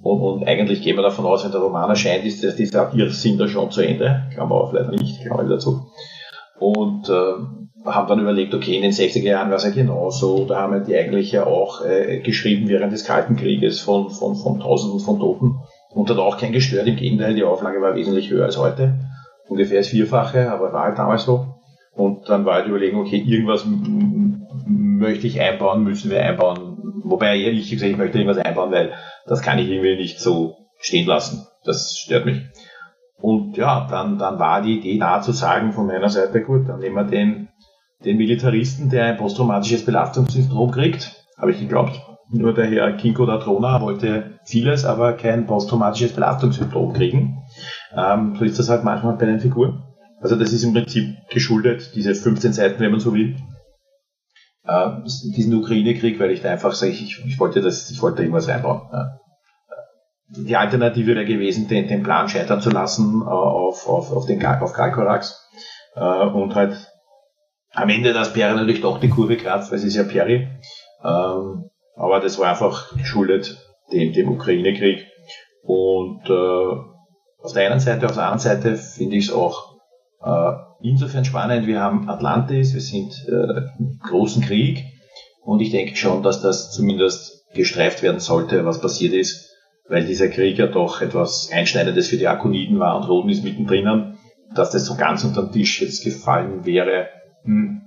[0.02, 3.38] Und, und eigentlich gehen wir davon aus, wenn der Roman erscheint, ist dass dieser Irrsinn
[3.38, 4.24] da schon zu Ende.
[4.30, 5.88] Wir auch leider nicht, glaube ich dazu.
[6.60, 7.34] Und äh,
[7.86, 10.46] haben dann überlegt, okay, in den 60er Jahren war es ja genauso.
[10.46, 14.36] Da haben wir die eigentlich ja auch äh, geschrieben während des Kalten Krieges von, von,
[14.36, 15.56] von Tausenden von Toten.
[15.94, 16.88] Und hat auch kein gestört.
[16.88, 19.00] Im Gegenteil, die Auflage war wesentlich höher als heute.
[19.48, 21.56] Ungefähr das Vierfache, aber war halt damals so.
[21.96, 23.66] Und dann war halt die Überlegung, okay, irgendwas
[24.98, 27.02] möchte ich einbauen, müssen wir einbauen.
[27.04, 28.94] Wobei ich gesagt, ich möchte irgendwas einbauen, weil
[29.26, 31.48] das kann ich irgendwie nicht so stehen lassen.
[31.64, 32.42] Das stört mich.
[33.20, 36.80] Und ja, dann, dann war die Idee da zu sagen von meiner Seite, gut, dann
[36.80, 37.50] nehmen wir den,
[38.06, 42.00] den Militaristen, der ein posttraumatisches Belastungssyndrom kriegt, habe ich geglaubt.
[42.30, 47.44] Nur der Herr Kinko da Trona wollte vieles, aber kein posttraumatisches Belastungssyndrom kriegen.
[47.96, 49.84] Ähm, so ist das halt manchmal bei den Figuren.
[50.20, 53.36] Also das ist im Prinzip geschuldet, diese 15 Seiten, wenn man so will,
[54.68, 58.50] äh, diesen Ukraine-Krieg, weil ich da einfach sage, ich, ich wollte das, ich wollte irgendwas
[58.50, 58.82] einbauen.
[58.92, 59.20] Ja.
[60.30, 64.46] Die Alternative wäre gewesen, den, den Plan scheitern zu lassen äh, auf, auf, auf den
[64.46, 65.42] auf Kalkorax
[65.96, 66.92] äh, und halt
[67.74, 70.50] am Ende das Peri natürlich doch die Kurve kratzt, weil es ist ja Peri.
[71.04, 73.58] Ähm, aber das war einfach geschuldet
[73.92, 75.06] dem, dem Ukraine-Krieg.
[75.64, 79.77] Und äh, auf der einen Seite, auf der anderen Seite finde ich es auch
[80.82, 81.68] insofern spannend.
[81.68, 84.84] Wir haben Atlantis, wir sind äh, im großen Krieg
[85.44, 89.52] und ich denke schon, dass das zumindest gestreift werden sollte, was passiert ist,
[89.88, 94.18] weil dieser Krieg ja doch etwas Einschneidendes für die Akoniden war und Roden ist mittendrin,
[94.54, 97.08] dass das so ganz unter den Tisch jetzt gefallen wäre,
[97.44, 97.82] hm,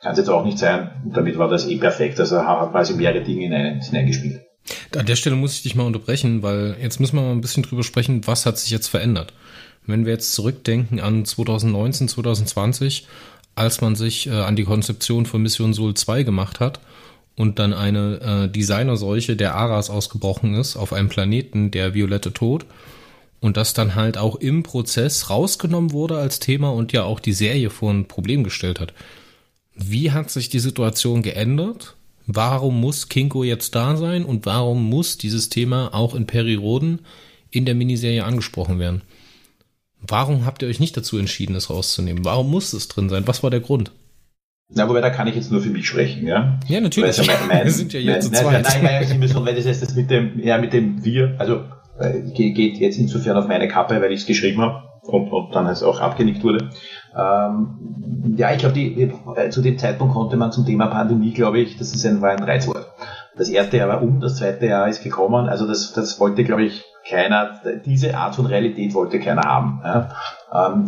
[0.00, 0.90] kann es jetzt auch nicht sein.
[1.04, 2.18] Und damit war das eh perfekt.
[2.18, 4.42] Also hat quasi mehrere Dinge hineingespielt.
[4.96, 7.62] An der Stelle muss ich dich mal unterbrechen, weil jetzt müssen wir mal ein bisschen
[7.62, 9.32] drüber sprechen, was hat sich jetzt verändert.
[9.86, 13.06] Wenn wir jetzt zurückdenken an 2019, 2020,
[13.54, 16.80] als man sich äh, an die Konzeption von Mission Sol 2 gemacht hat
[17.36, 22.64] und dann eine äh, Designerseuche der Aras ausgebrochen ist auf einem Planeten, der violette Tod,
[23.40, 27.32] und das dann halt auch im Prozess rausgenommen wurde als Thema und ja auch die
[27.32, 28.94] Serie vor ein Problem gestellt hat.
[29.74, 31.96] Wie hat sich die Situation geändert?
[32.26, 37.00] Warum muss Kinko jetzt da sein und warum muss dieses Thema auch in Periroden
[37.50, 39.02] in der Miniserie angesprochen werden?
[40.06, 42.24] Warum habt ihr euch nicht dazu entschieden, es rauszunehmen?
[42.24, 43.26] Warum muss es drin sein?
[43.26, 43.92] Was war der Grund?
[44.74, 46.58] Na, wobei da kann ich jetzt nur für mich sprechen, ja.
[46.66, 47.16] Ja, natürlich.
[47.18, 48.62] Ja mein, mein, wir sind ja jetzt zu zweit.
[48.62, 51.64] Nein, nein, nein, schon, weil das heißt, das mit dem, ja, mit dem Wir, also
[52.00, 55.66] äh, geht jetzt insofern auf meine Kappe, weil ich es geschrieben habe und, und dann
[55.66, 56.70] es auch abgenickt wurde.
[57.14, 61.76] Ähm, ja, ich glaube, äh, zu dem Zeitpunkt konnte man zum Thema Pandemie, glaube ich,
[61.76, 62.86] das ist ein, war ein Reizwort.
[63.36, 65.48] Das erste Jahr war um, das zweite Jahr ist gekommen.
[65.48, 70.08] Also das, das wollte, glaube ich, keiner, diese Art von Realität wollte keiner haben, ja,
[70.52, 70.86] ähm,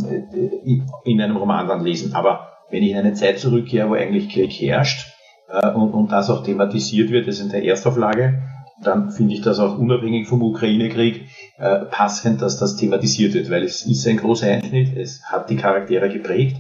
[1.05, 2.15] in einem Roman dann lesen.
[2.15, 5.13] Aber wenn ich in eine Zeit zurückkehre, wo eigentlich Krieg herrscht
[5.49, 8.43] äh, und, und das auch thematisiert wird, das ist in der Erstauflage,
[8.83, 11.27] dann finde ich das auch unabhängig vom Ukraine-Krieg
[11.59, 15.57] äh, passend, dass das thematisiert wird, weil es ist ein großer Einschnitt, es hat die
[15.57, 16.57] Charaktere geprägt.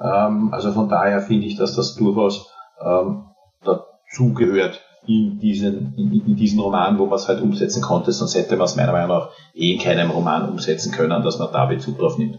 [0.00, 2.52] Ähm, also von daher finde ich, dass das durchaus
[2.84, 3.24] ähm,
[3.64, 8.56] dazugehört in diesen, in, in diesen Roman, wo man es halt umsetzen konnte, sonst hätte
[8.56, 11.98] man es meiner Meinung nach eh in keinem Roman umsetzen können, dass man da Bezug
[11.98, 12.38] drauf nimmt.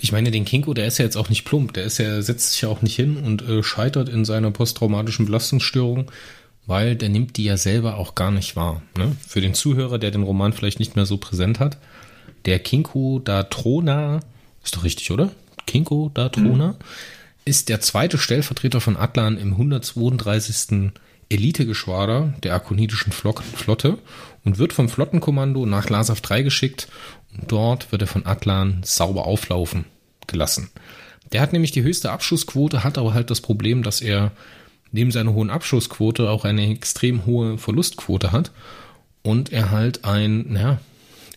[0.00, 2.52] Ich meine, den Kinko, der ist ja jetzt auch nicht plump, der ist ja, setzt
[2.52, 6.10] sich ja auch nicht hin und äh, scheitert in seiner posttraumatischen Belastungsstörung,
[6.66, 8.82] weil der nimmt die ja selber auch gar nicht wahr.
[8.96, 9.16] Ne?
[9.26, 11.78] Für den Zuhörer, der den Roman vielleicht nicht mehr so präsent hat,
[12.44, 14.20] der Kinko da Trona,
[14.62, 15.30] ist doch richtig, oder?
[15.66, 16.76] Kinko da Trona, mhm.
[17.44, 20.92] ist der zweite Stellvertreter von Atlan im 132.
[21.30, 23.98] Elitegeschwader der akonidischen Flotte
[24.44, 26.88] und wird vom Flottenkommando nach Lasav 3 geschickt
[27.34, 29.84] und dort wird er von Atlan sauber auflaufen
[30.26, 30.70] gelassen.
[31.32, 34.32] Der hat nämlich die höchste Abschussquote, hat aber halt das Problem, dass er
[34.92, 38.50] neben seiner hohen Abschussquote auch eine extrem hohe Verlustquote hat
[39.22, 40.80] und er halt ein, naja,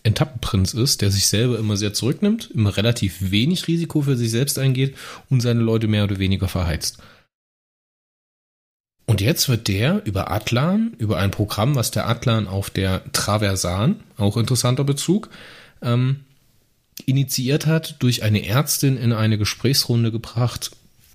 [0.02, 4.58] Etappenprinz ist, der sich selber immer sehr zurücknimmt, immer relativ wenig Risiko für sich selbst
[4.58, 4.96] eingeht
[5.30, 6.98] und seine Leute mehr oder weniger verheizt.
[9.06, 14.00] Und jetzt wird der über Atlan, über ein Programm, was der Atlan auf der Traversan,
[14.16, 15.28] auch interessanter Bezug,
[15.82, 16.20] ähm,
[17.06, 20.70] initiiert hat, durch eine Ärztin in eine Gesprächsrunde gebracht,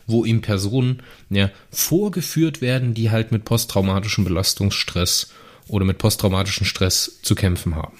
[0.05, 5.31] wo ihm Personen ja, vorgeführt werden, die halt mit posttraumatischem Belastungsstress
[5.67, 7.97] oder mit posttraumatischem Stress zu kämpfen haben.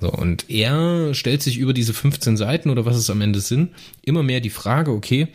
[0.00, 3.72] So, und er stellt sich über diese 15 Seiten oder was es am Ende sind,
[4.02, 5.28] immer mehr die Frage, okay,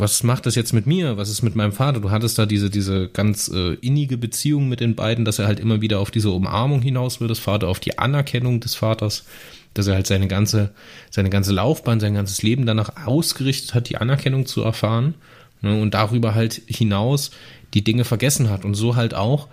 [0.00, 1.16] was macht das jetzt mit mir?
[1.16, 2.00] Was ist mit meinem Vater?
[2.00, 5.60] Du hattest da diese, diese ganz äh, innige Beziehung mit den beiden, dass er halt
[5.60, 9.24] immer wieder auf diese Umarmung hinaus will, das Vater, auf die Anerkennung des Vaters,
[9.74, 10.70] dass er halt seine ganze,
[11.10, 15.14] seine ganze Laufbahn, sein ganzes Leben danach ausgerichtet hat, die Anerkennung zu erfahren
[15.62, 17.30] ne, und darüber halt hinaus
[17.74, 19.48] die Dinge vergessen hat und so halt auch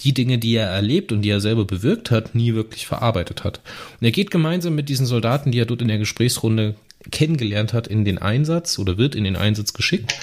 [0.00, 3.60] die Dinge, die er erlebt und die er selber bewirkt hat, nie wirklich verarbeitet hat.
[4.00, 6.74] Und er geht gemeinsam mit diesen Soldaten, die er dort in der Gesprächsrunde
[7.10, 10.14] kennengelernt hat, in den Einsatz oder wird in den Einsatz geschickt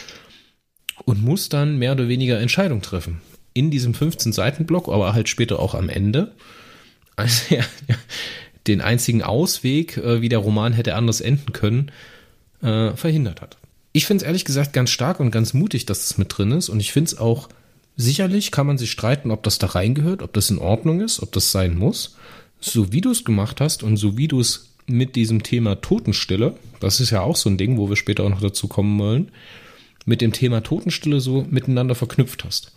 [1.06, 3.22] und muss dann mehr oder weniger Entscheidungen treffen.
[3.54, 6.32] In diesem 15-Seiten-Block, aber halt später auch am Ende.
[7.16, 7.66] Also er
[8.68, 11.92] den einzigen Ausweg, äh, wie der Roman hätte anders enden können,
[12.62, 13.58] äh, verhindert hat.
[13.92, 16.70] Ich finde es ehrlich gesagt ganz stark und ganz mutig, dass es mit drin ist.
[16.70, 17.50] Und ich finde es auch,
[17.96, 21.32] sicherlich kann man sich streiten, ob das da reingehört, ob das in Ordnung ist, ob
[21.32, 22.16] das sein muss.
[22.60, 26.56] So wie du es gemacht hast und so wie du es mit diesem Thema Totenstille,
[26.80, 29.32] das ist ja auch so ein Ding, wo wir später auch noch dazu kommen wollen,
[30.06, 32.74] mit dem Thema Totenstille so miteinander verknüpft hast.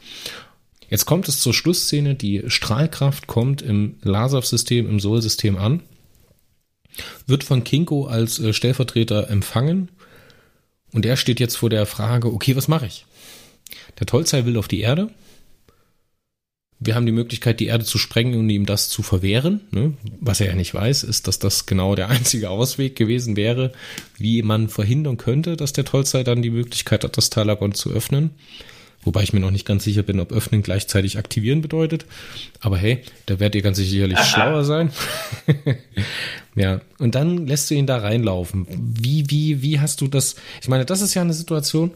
[0.89, 5.83] Jetzt kommt es zur Schlussszene, die Strahlkraft kommt im Lasav-System, im Sol-System an,
[7.27, 9.91] wird von Kinko als äh, Stellvertreter empfangen
[10.93, 13.05] und er steht jetzt vor der Frage, okay, was mache ich?
[13.99, 15.11] Der Tolzei will auf die Erde.
[16.79, 19.63] Wir haben die Möglichkeit, die Erde zu sprengen und ihm das zu verwehren.
[19.71, 19.95] Ne?
[20.21, 23.73] Was er ja nicht weiß, ist, dass das genau der einzige Ausweg gewesen wäre,
[24.19, 28.31] wie man verhindern könnte, dass der Tolzei dann die Möglichkeit hat, das Talagon zu öffnen.
[29.07, 32.07] Wobei ich mir noch nicht ganz sicher bin, ob öffnen gleichzeitig aktivieren bedeutet.
[32.59, 34.91] Aber hey, da werdet ihr ganz sicherlich schlauer sein.
[36.57, 38.67] ja, und dann lässt du ihn da reinlaufen.
[38.69, 40.35] Wie, wie, wie hast du das?
[40.61, 41.93] Ich meine, das ist ja eine Situation.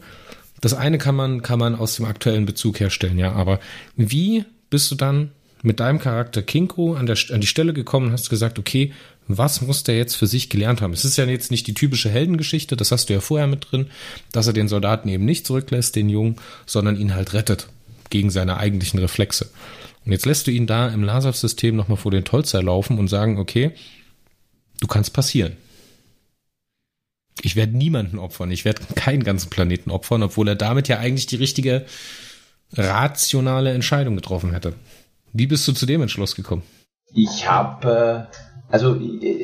[0.61, 3.33] Das eine kann man, kann man aus dem aktuellen Bezug herstellen, ja.
[3.33, 3.59] Aber
[3.97, 5.29] wie bist du dann
[5.61, 8.91] mit deinem Charakter Kinko an, der, an die Stelle gekommen und hast gesagt, okay,
[9.27, 10.93] was muss der jetzt für sich gelernt haben?
[10.93, 13.87] Es ist ja jetzt nicht die typische Heldengeschichte, das hast du ja vorher mit drin,
[14.31, 17.67] dass er den Soldaten eben nicht zurücklässt, den Jungen, sondern ihn halt rettet
[18.09, 19.51] gegen seine eigentlichen Reflexe.
[20.05, 23.37] Und jetzt lässt du ihn da im Lasav-System nochmal vor den Tolzer laufen und sagen,
[23.37, 23.71] okay,
[24.79, 25.57] du kannst passieren.
[27.43, 31.27] Ich werde niemanden opfern, ich werde keinen ganzen Planeten opfern, obwohl er damit ja eigentlich
[31.27, 31.85] die richtige
[32.73, 34.73] rationale Entscheidung getroffen hätte.
[35.33, 36.63] Wie bist du zu dem Entschluss gekommen?
[37.13, 38.37] Ich habe äh,
[38.71, 38.97] also,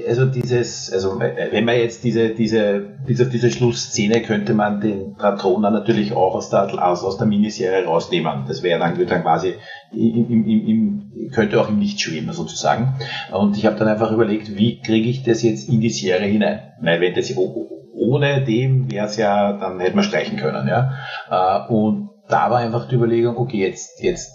[0.08, 5.70] also dieses, also wenn man jetzt diese, diese, diese, diese Schlussszene könnte man den Patroner
[5.70, 8.46] natürlich auch aus der, aus, der Miniserie rausnehmen.
[8.48, 9.56] Das wäre dann, dann quasi
[9.92, 12.96] im, im, im, könnte auch im Licht schweben sozusagen.
[13.34, 16.62] Und ich habe dann einfach überlegt, wie kriege ich das jetzt in die Serie hinein?
[16.82, 20.94] Weil wenn das ohne dem wäre es ja, dann hätte man streichen können, ja.
[21.30, 24.32] Äh, und da war einfach die Überlegung, okay, jetzt, jetzt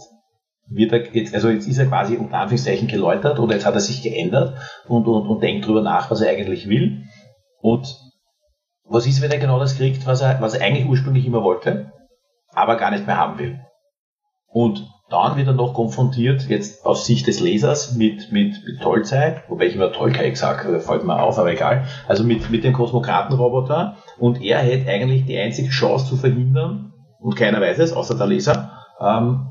[0.68, 3.81] wird er jetzt, also jetzt ist er quasi unter Anführungszeichen geläutert oder jetzt hat er
[3.81, 4.57] sich geändert
[4.88, 7.05] und, und, und denkt drüber nach, was er eigentlich will.
[7.61, 7.94] Und
[8.85, 11.92] was ist, wenn er genau das kriegt, was er, was er eigentlich ursprünglich immer wollte,
[12.52, 13.61] aber gar nicht mehr haben will?
[14.46, 19.42] Und dann wird er noch konfrontiert, jetzt aus Sicht des Lesers, mit, mit, mit Tollzeit,
[19.48, 22.72] wobei ich immer Tollkai gesagt habe, fällt mir auf, aber egal, also mit, mit dem
[22.72, 26.91] Kosmokratenroboter und er hätte eigentlich die einzige Chance zu verhindern,
[27.22, 29.48] und keiner weiß es, außer der Leser, ähm,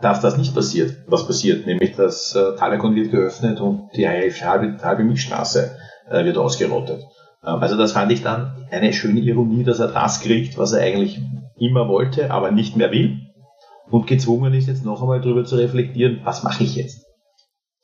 [0.00, 0.94] dass das nicht passiert.
[1.06, 1.66] Was passiert?
[1.66, 5.76] Nämlich, dass äh, Talagon wird geöffnet und die halbe, halbe Milchstraße
[6.10, 7.02] äh, wird ausgerottet.
[7.44, 10.82] Ähm, also das fand ich dann eine schöne Ironie, dass er das kriegt, was er
[10.82, 11.20] eigentlich
[11.58, 13.20] immer wollte, aber nicht mehr will.
[13.90, 17.06] Und gezwungen ist jetzt noch einmal darüber zu reflektieren, was mache ich jetzt?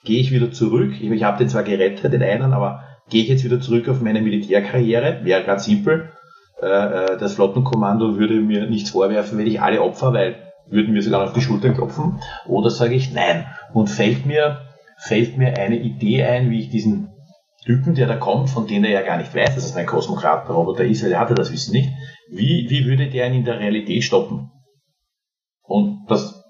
[0.05, 0.95] Gehe ich wieder zurück?
[1.01, 4.01] Ich, ich habe den zwar gerettet, den einen, aber gehe ich jetzt wieder zurück auf
[4.01, 5.21] meine Militärkarriere?
[5.23, 6.11] Wäre ganz simpel.
[6.63, 11.03] Äh, äh, das Flottenkommando würde mir nichts vorwerfen, wenn ich alle opfer, weil würden wir
[11.03, 12.21] sogar auf die Schulter klopfen?
[12.47, 13.47] Oder sage ich nein?
[13.75, 14.61] Und fällt mir,
[14.97, 17.11] fällt mir eine Idee ein, wie ich diesen
[17.65, 20.85] Typen, der da kommt, von dem er ja gar nicht weiß, dass es ein Kosmokratenroboter
[20.85, 21.91] ist, weil er hatte das Wissen nicht,
[22.31, 24.51] wie, wie würde der ihn in der Realität stoppen?
[25.63, 26.45] Und das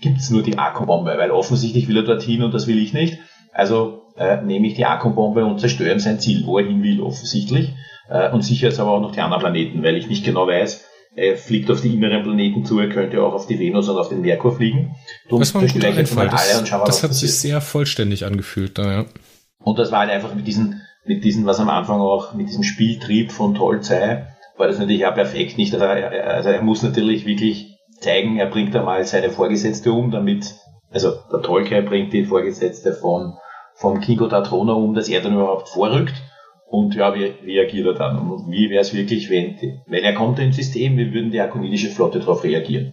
[0.00, 3.18] gibt's nur die Akku-Bombe, weil offensichtlich will er dorthin und das will ich nicht.
[3.52, 7.74] Also äh, nehme ich die Akku-Bombe und zerstöre sein Ziel, wo er hin will, offensichtlich.
[8.08, 10.84] Äh, und sicher jetzt aber auch noch die anderen Planeten, weil ich nicht genau weiß,
[11.14, 14.08] er fliegt auf die inneren Planeten zu, er könnte auch auf die Venus oder auf
[14.08, 14.94] den Merkur fliegen.
[15.28, 16.28] Drum das war ein guter Einfall.
[16.28, 19.04] Das, schauen, das hat sich sehr vollständig angefühlt da, ja.
[19.58, 22.62] Und das war halt einfach mit diesen, mit diesen, was am Anfang auch, mit diesem
[22.62, 25.58] Spieltrieb von Tolzei, war das natürlich auch perfekt.
[25.58, 30.10] Nicht, also er, also er muss natürlich wirklich zeigen, er bringt einmal seine Vorgesetzte um,
[30.10, 30.54] damit,
[30.90, 33.34] also der Tolkien bringt die Vorgesetzte von,
[33.78, 36.14] von Kingo Datrona um, dass er dann überhaupt vorrückt.
[36.66, 38.18] Und ja, wie reagiert er dann?
[38.18, 41.88] Und wie wäre es wirklich, wenn, wenn er kommt ins System, wie würden die akonidische
[41.88, 42.92] Flotte darauf reagieren?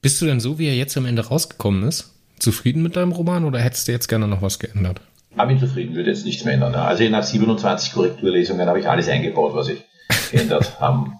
[0.00, 3.44] Bist du denn so, wie er jetzt am Ende rausgekommen ist, zufrieden mit deinem Roman
[3.44, 5.00] oder hättest du jetzt gerne noch was geändert?
[5.30, 6.74] Ich bin zufrieden, würde jetzt nichts mehr ändern.
[6.74, 9.82] Also nach 27 Korrekturlesungen habe ich alles eingebaut, was ich
[10.30, 11.12] geändert habe.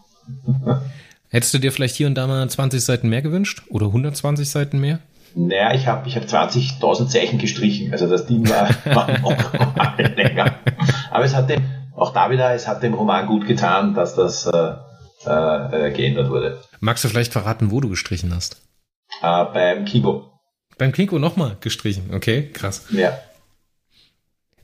[1.28, 3.62] Hättest du dir vielleicht hier und da mal 20 Seiten mehr gewünscht?
[3.68, 5.00] Oder 120 Seiten mehr?
[5.38, 7.92] Naja, ich habe ich hab 20.000 Zeichen gestrichen.
[7.92, 10.54] Also das Ding war, war noch länger.
[11.10, 11.62] Aber es hat dem,
[11.94, 14.72] auch da wieder, es hat dem Roman gut getan, dass das äh,
[15.26, 16.58] äh, geändert wurde.
[16.80, 18.62] Magst du vielleicht verraten, wo du gestrichen hast?
[19.22, 20.32] Äh, beim Kibo.
[20.78, 22.86] Beim Kinko nochmal gestrichen, okay, krass.
[22.90, 23.18] Ja.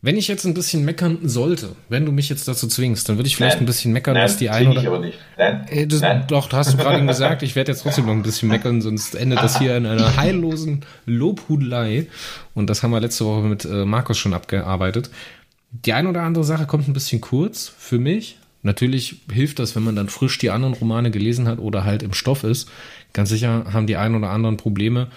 [0.04, 3.28] Wenn ich jetzt ein bisschen meckern sollte, wenn du mich jetzt dazu zwingst, dann würde
[3.28, 3.62] ich vielleicht Nein.
[3.62, 5.16] ein bisschen meckern, Nein, dass die ein ich oder aber nicht.
[5.38, 5.64] Nein.
[5.70, 6.24] Äh, das, Nein.
[6.26, 9.14] Doch, hast du gerade eben gesagt, ich werde jetzt trotzdem noch ein bisschen meckern, sonst
[9.14, 12.08] endet das hier in einer heillosen Lobhudelei.
[12.52, 15.08] Und das haben wir letzte Woche mit äh, Markus schon abgearbeitet.
[15.70, 18.38] Die eine oder andere Sache kommt ein bisschen kurz für mich.
[18.62, 22.12] Natürlich hilft das, wenn man dann frisch die anderen Romane gelesen hat oder halt im
[22.12, 22.68] Stoff ist.
[23.12, 25.08] Ganz sicher haben die ein oder anderen Probleme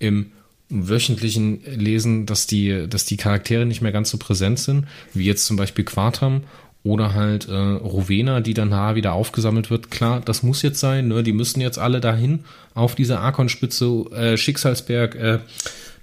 [0.00, 0.32] im
[0.72, 5.44] wöchentlichen Lesen, dass die, dass die Charaktere nicht mehr ganz so präsent sind, wie jetzt
[5.46, 6.42] zum Beispiel Quartam
[6.84, 9.90] oder halt äh, Rowena, die dann nahe wieder aufgesammelt wird.
[9.90, 11.22] Klar, das muss jetzt sein, ne?
[11.22, 15.38] Die müssen jetzt alle dahin auf diese Arkonspitze, äh, Schicksalsberg, äh,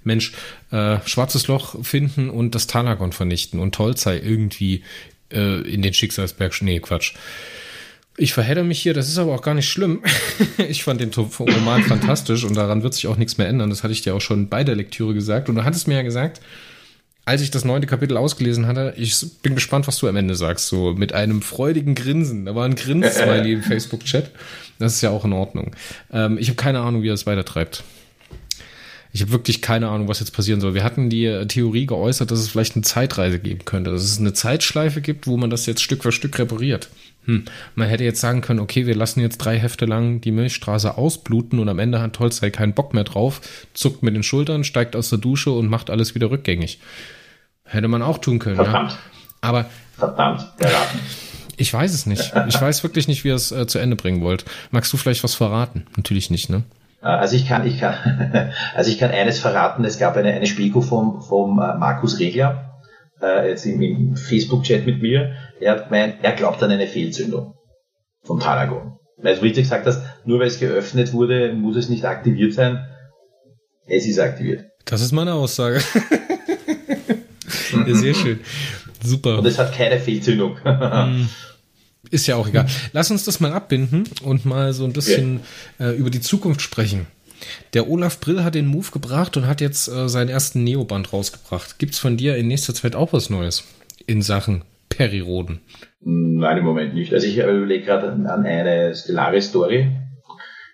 [0.04, 0.32] Mensch,
[0.70, 4.82] äh, Schwarzes Loch finden und das Talagon vernichten und Tolzei irgendwie
[5.30, 6.54] äh, in den Schicksalsberg.
[6.62, 7.14] Nee, Quatsch.
[8.20, 10.02] Ich verhedder mich hier, das ist aber auch gar nicht schlimm.
[10.58, 13.70] ich fand den Roman fantastisch und daran wird sich auch nichts mehr ändern.
[13.70, 15.48] Das hatte ich dir auch schon bei der Lektüre gesagt.
[15.48, 16.42] Und du hattest mir ja gesagt,
[17.24, 20.66] als ich das neunte Kapitel ausgelesen hatte, ich bin gespannt, was du am Ende sagst.
[20.66, 22.44] So mit einem freudigen Grinsen.
[22.44, 24.30] Da war ein Grins-Smiley im Facebook-Chat.
[24.78, 25.74] Das ist ja auch in Ordnung.
[26.12, 27.84] Ähm, ich habe keine Ahnung, wie er es weitertreibt.
[29.20, 30.72] Ich habe wirklich keine Ahnung, was jetzt passieren soll.
[30.72, 34.18] Wir hatten die äh, Theorie geäußert, dass es vielleicht eine Zeitreise geben könnte, dass es
[34.18, 36.88] eine Zeitschleife gibt, wo man das jetzt Stück für Stück repariert.
[37.26, 37.44] Hm.
[37.74, 41.58] Man hätte jetzt sagen können, okay, wir lassen jetzt drei Hefte lang die Milchstraße ausbluten
[41.58, 43.42] und am Ende hat Tolstoi keinen Bock mehr drauf,
[43.74, 46.80] zuckt mit den Schultern, steigt aus der Dusche und macht alles wieder rückgängig.
[47.64, 48.64] Hätte man auch tun können, ja.
[48.64, 48.98] Verdammt.
[49.42, 49.66] Aber
[49.98, 50.46] Verdammt.
[50.56, 50.98] Erraten.
[51.58, 52.32] ich weiß es nicht.
[52.48, 54.46] Ich weiß wirklich nicht, wie ihr es äh, zu Ende bringen wollt.
[54.70, 55.84] Magst du vielleicht was verraten?
[55.94, 56.62] Natürlich nicht, ne?
[57.02, 59.84] Äh, Also ich kann, ich kann, also ich kann eines verraten.
[59.84, 62.80] Es gab eine, eine Spielko vom, vom äh, Markus Regler,
[63.22, 65.32] äh, jetzt im, im Facebook-Chat mit mir.
[65.60, 67.54] Er hat gemeint, er glaubt an eine Fehlzündung
[68.22, 68.98] vom Talagon.
[69.18, 72.86] Weil du richtig gesagt hast, nur weil es geöffnet wurde, muss es nicht aktiviert sein.
[73.86, 74.64] Es ist aktiviert.
[74.86, 75.80] Das ist meine Aussage.
[77.86, 78.40] ja, sehr schön.
[79.02, 79.38] Super.
[79.38, 80.56] Und es hat keine Fehlzündung.
[82.10, 82.66] Ist ja auch egal.
[82.92, 85.40] Lass uns das mal abbinden und mal so ein bisschen
[85.78, 87.06] äh, über die Zukunft sprechen.
[87.74, 91.78] Der Olaf Brill hat den Move gebracht und hat jetzt äh, seinen ersten Neoband rausgebracht.
[91.78, 93.64] Gibt's von dir in nächster Zeit auch was Neues
[94.06, 95.60] in Sachen Periroden?
[96.00, 97.12] Nein, im Moment nicht.
[97.12, 99.90] Also ich überlege gerade an an eine Stellaris-Story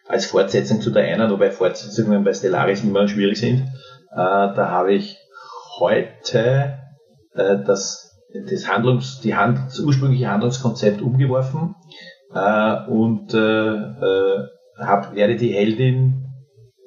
[0.08, 3.62] als Fortsetzung zu der einen, wobei Fortsetzungen bei Stellaris immer schwierig sind.
[4.12, 5.18] Äh, da habe ich
[5.78, 6.78] heute
[7.34, 8.15] äh, das,
[8.51, 11.75] das Handlungs, die Hand, das ursprüngliche Handlungskonzept umgeworfen
[12.35, 16.27] äh, und äh, äh, hab, werde die Heldin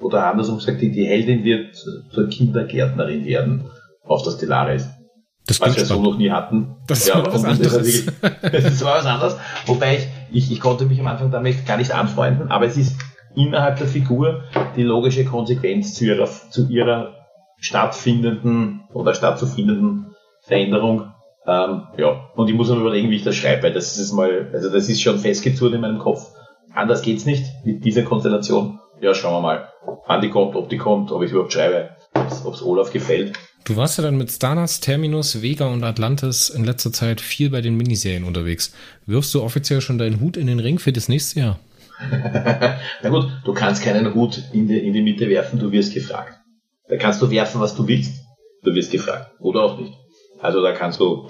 [0.02, 3.66] oder andersrum gesagt, die, die Heldin wird zur Kindergärtnerin werden
[4.04, 4.90] auf der Stellaris
[5.46, 6.76] Das was wir so noch nie hatten.
[6.88, 8.06] Das ist mal was das anderes.
[8.42, 9.38] Das war was anderes.
[9.66, 12.98] Wobei ich, ich, ich konnte mich am Anfang damit gar nicht anfreunden, aber es ist
[13.36, 14.44] innerhalb der Figur
[14.76, 17.16] die logische Konsequenz zu ihrer, zu ihrer
[17.58, 21.12] stattfindenden oder stattzufindenden Veränderung.
[21.46, 24.50] Ähm, ja, und ich muss mir überlegen, wie ich das schreibe, weil das ist mal,
[24.54, 26.26] also das ist schon festgezurrt in meinem Kopf.
[26.74, 28.80] Anders geht's nicht mit dieser Konstellation.
[29.02, 29.70] Ja, schauen wir mal,
[30.08, 31.92] wann die kommt, ob die kommt, ob ich überhaupt schreibe,
[32.44, 33.34] ob es Olaf gefällt.
[33.66, 37.62] Du warst ja dann mit Starnas, Terminus, Vega und Atlantis in letzter Zeit viel bei
[37.62, 38.74] den Miniserien unterwegs.
[39.06, 41.60] Wirfst du offiziell schon deinen Hut in den Ring für das nächste Jahr?
[43.04, 46.34] Na gut, du kannst keinen Hut in die, in die Mitte werfen, du wirst gefragt.
[46.88, 48.26] Da kannst du werfen, was du willst,
[48.64, 49.32] du wirst gefragt.
[49.40, 49.94] Oder auch nicht.
[50.42, 51.28] Also da kannst du,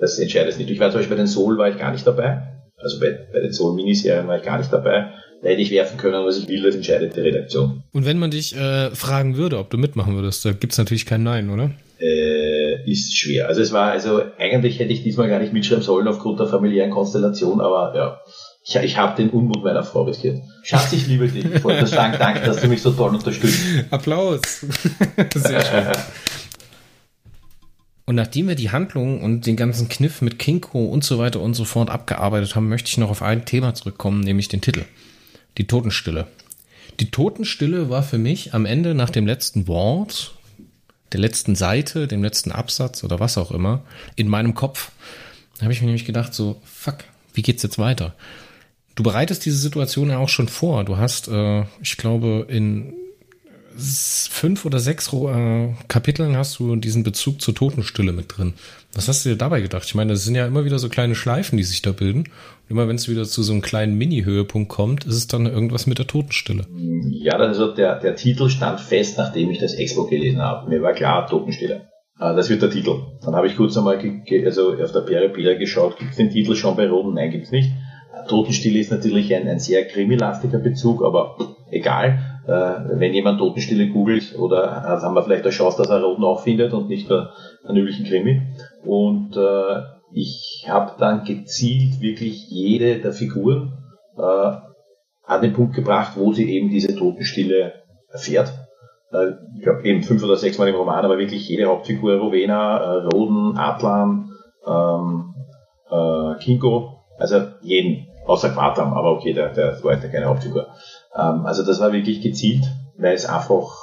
[0.00, 0.70] das entscheidest nicht.
[0.70, 2.42] Ich war zum Beispiel bei den Soul war ich gar nicht dabei.
[2.76, 5.12] Also bei, bei den Soul-Miniserien war ich gar nicht dabei.
[5.42, 7.82] Da hätte ich werfen können, was ich will, das entscheidet die Redaktion.
[7.92, 11.22] Und wenn man dich äh, fragen würde, ob du mitmachen würdest, da gibt's natürlich kein
[11.22, 11.70] Nein, oder?
[11.98, 13.48] Äh, ist schwer.
[13.48, 16.90] Also es war, also eigentlich hätte ich diesmal gar nicht mitschreiben sollen aufgrund der familiären
[16.90, 18.20] Konstellation, aber ja,
[18.64, 20.38] ich, ich habe den Unmut meiner Frau riskiert.
[20.62, 21.44] Schatz, ich liebe dich.
[21.44, 23.60] Ich wollte sagen, danke, dass du mich so toll unterstützt.
[23.90, 24.60] Applaus.
[25.34, 25.86] Sehr schön.
[28.10, 31.54] Und nachdem wir die Handlung und den ganzen Kniff mit Kinko und so weiter und
[31.54, 34.82] so fort abgearbeitet haben, möchte ich noch auf ein Thema zurückkommen, nämlich den Titel.
[35.58, 36.26] Die Totenstille.
[36.98, 40.34] Die Totenstille war für mich am Ende nach dem letzten Wort,
[41.12, 43.84] der letzten Seite, dem letzten Absatz oder was auch immer,
[44.16, 44.90] in meinem Kopf.
[45.58, 47.04] Da habe ich mir nämlich gedacht, so, fuck,
[47.34, 48.16] wie geht's jetzt weiter?
[48.96, 50.82] Du bereitest diese Situation ja auch schon vor.
[50.82, 52.92] Du hast, äh, ich glaube, in
[53.80, 58.54] fünf oder sechs äh, Kapiteln hast du diesen Bezug zur Totenstille mit drin.
[58.94, 59.84] Was hast du dir dabei gedacht?
[59.86, 62.20] Ich meine, das sind ja immer wieder so kleine Schleifen, die sich da bilden.
[62.20, 65.86] Und immer wenn es wieder zu so einem kleinen Mini-Höhepunkt kommt, ist es dann irgendwas
[65.86, 66.66] mit der Totenstille.
[67.08, 70.68] Ja, also der, der Titel stand fest, nachdem ich das Expo gelesen habe.
[70.68, 71.88] Mir war klar, Totenstille.
[72.18, 72.96] Äh, Das wird der Titel.
[73.24, 73.98] Dann habe ich kurz einmal
[74.44, 77.14] also auf der Peripela geschaut, gibt es den Titel schon bei Roden?
[77.14, 77.70] Nein, gibt's nicht.
[78.28, 81.36] Totenstille ist natürlich ein, ein sehr krimilastiger Bezug, aber
[81.70, 82.29] egal.
[82.46, 86.24] Äh, wenn jemand Totenstille googelt, oder also haben wir vielleicht eine Chance, dass er Roten
[86.24, 87.30] auch findet und nicht nur
[87.64, 88.42] einen üblichen Krimi.
[88.84, 89.82] Und äh,
[90.12, 93.72] ich habe dann gezielt wirklich jede der Figuren
[94.16, 94.52] äh,
[95.24, 97.74] an den Punkt gebracht, wo sie eben diese Totenstille
[98.08, 98.52] erfährt.
[99.12, 102.78] Äh, ich glaube eben fünf oder sechs Mal im Roman, aber wirklich jede Hauptfigur, Rowena,
[102.78, 104.30] äh, Roden, Atlan,
[104.66, 105.34] ähm,
[105.90, 110.66] äh, Kinko, also jeden, außer Quartam, aber okay, der, der war halt keine Hauptfigur.
[111.14, 112.64] Ähm, also das war wirklich gezielt,
[112.96, 113.76] weil es einfach,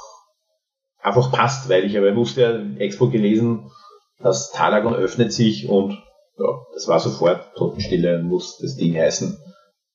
[1.00, 3.70] einfach passt, weil ich aber wusste ja, Expo gelesen,
[4.20, 5.92] das Talagon öffnet sich und
[6.38, 9.38] ja, das war sofort Totenstille, muss das Ding heißen.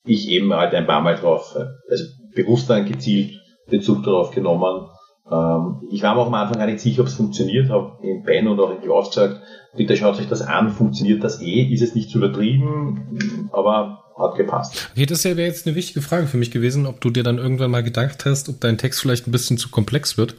[0.05, 2.05] Ich eben halt ein paar Mal drauf, äh, also
[2.35, 4.89] bewusst dann gezielt Bezug darauf genommen.
[5.31, 8.23] Ähm, ich war mir auch am Anfang gar nicht sicher, ob es funktioniert, habe in
[8.23, 9.41] Ben und auch in Klaus gesagt,
[9.75, 14.35] bitte schaut euch das an, funktioniert das eh, ist es nicht zu übertrieben, aber hat
[14.35, 14.89] gepasst.
[14.91, 17.71] Okay, das wäre jetzt eine wichtige Frage für mich gewesen, ob du dir dann irgendwann
[17.71, 20.35] mal gedacht hast, ob dein Text vielleicht ein bisschen zu komplex wird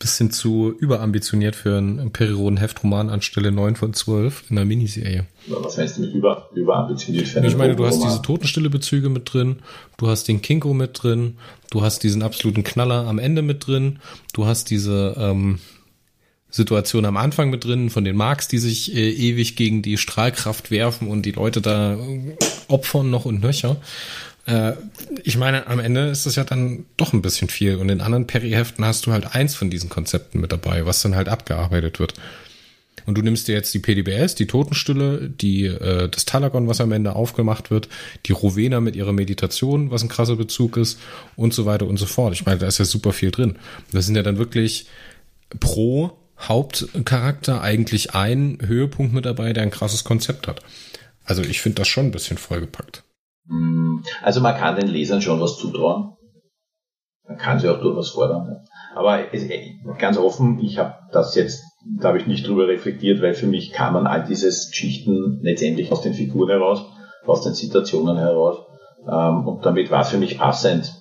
[0.00, 5.26] bisschen zu überambitioniert für einen Periroden-Heftroman anstelle 9 von 12 in einer Miniserie.
[5.46, 9.32] Was meinst du mit über, überambitioniert für einen Ich meine, du hast diese Totenstille-Bezüge mit
[9.32, 9.60] drin,
[9.98, 11.36] du hast den Kinko mit drin,
[11.70, 14.00] du hast diesen absoluten Knaller am Ende mit drin,
[14.32, 15.60] du hast diese ähm,
[16.50, 20.70] Situation am Anfang mit drin von den Marks, die sich äh, ewig gegen die Strahlkraft
[20.70, 22.36] werfen und die Leute da äh,
[22.68, 23.76] opfern noch und nöcher.
[24.46, 24.72] Äh,
[25.22, 27.76] ich meine, am Ende ist das ja dann doch ein bisschen viel.
[27.76, 31.14] Und in anderen Periheften hast du halt eins von diesen Konzepten mit dabei, was dann
[31.14, 32.14] halt abgearbeitet wird.
[33.06, 36.92] Und du nimmst dir jetzt die PDBS, die Totenstille, die, äh, das Talagon, was am
[36.92, 37.88] Ende aufgemacht wird,
[38.26, 40.98] die Rowena mit ihrer Meditation, was ein krasser Bezug ist,
[41.36, 42.34] und so weiter und so fort.
[42.34, 43.56] Ich meine, da ist ja super viel drin.
[43.92, 44.86] Das sind ja dann wirklich
[45.58, 50.62] pro Hauptcharakter eigentlich ein Höhepunkt mit dabei, der ein krasses Konzept hat.
[51.24, 53.04] Also ich finde das schon ein bisschen vollgepackt.
[54.22, 56.16] Also man kann den Lesern schon was zutrauen.
[57.26, 58.64] Man kann sie auch durchaus fordern.
[58.94, 59.44] Aber es,
[59.98, 61.62] ganz offen, ich habe das jetzt,
[62.00, 65.92] da habe ich nicht drüber reflektiert, weil für mich kann man all diese Geschichten letztendlich
[65.92, 66.84] aus den Figuren heraus,
[67.24, 68.58] aus den Situationen heraus.
[69.08, 70.92] Ähm, und damit war es für mich passend.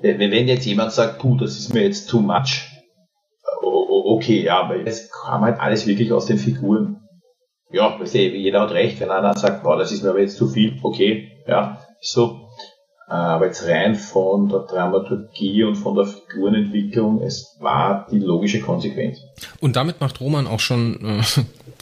[0.00, 2.75] Wenn jetzt jemand sagt, puh, das ist mir jetzt too much,
[4.16, 7.02] okay, ja, aber es kam halt alles wirklich aus den Figuren.
[7.70, 10.78] Ja, jeder hat recht, wenn einer sagt, boah, das ist mir aber jetzt zu viel,
[10.82, 12.42] okay, ja, so.
[13.08, 19.20] Aber jetzt rein von der Dramaturgie und von der Figurenentwicklung, es war die logische Konsequenz.
[19.60, 21.22] Und damit macht Roman auch schon äh,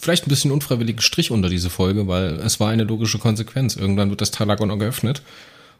[0.00, 3.76] vielleicht ein bisschen unfreiwilligen Strich unter diese Folge, weil es war eine logische Konsequenz.
[3.76, 5.22] Irgendwann wird das Talagon geöffnet.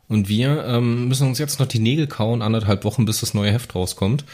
[0.08, 3.52] Und wir ähm, müssen uns jetzt noch die Nägel kauen, anderthalb Wochen, bis das neue
[3.52, 4.24] Heft rauskommt.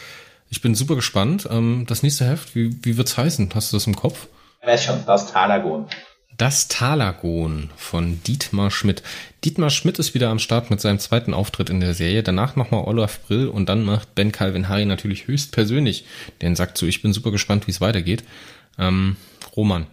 [0.51, 1.49] Ich bin super gespannt.
[1.51, 3.49] Ähm, das nächste Heft, wie, wie wird's heißen?
[3.55, 4.27] Hast du das im Kopf?
[4.61, 5.87] Ich weiß schon, das Talagon.
[6.37, 9.03] Das Talagon von Dietmar Schmidt.
[9.45, 12.23] Dietmar Schmidt ist wieder am Start mit seinem zweiten Auftritt in der Serie.
[12.23, 16.05] Danach nochmal Olaf Brill und dann macht Ben Calvin Harry natürlich höchstpersönlich.
[16.43, 18.25] Den sagt so, ich bin super gespannt, wie es weitergeht.
[18.79, 19.17] Ähm,
[19.55, 19.87] Roman,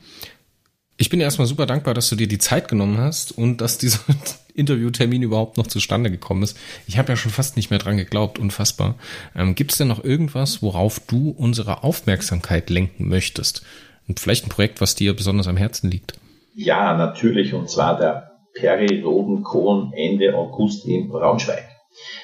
[0.97, 3.99] ich bin erstmal super dankbar, dass du dir die Zeit genommen hast und dass dieser
[4.55, 6.57] Interviewtermin überhaupt noch zustande gekommen ist.
[6.87, 8.95] Ich habe ja schon fast nicht mehr dran geglaubt, unfassbar.
[9.35, 13.63] Ähm, Gibt es denn noch irgendwas, worauf du unsere Aufmerksamkeit lenken möchtest?
[14.07, 16.13] Und vielleicht ein Projekt, was dir besonders am Herzen liegt?
[16.55, 21.66] Ja, natürlich, und zwar der Peri-Roden-Kohn Ende August in Braunschweig.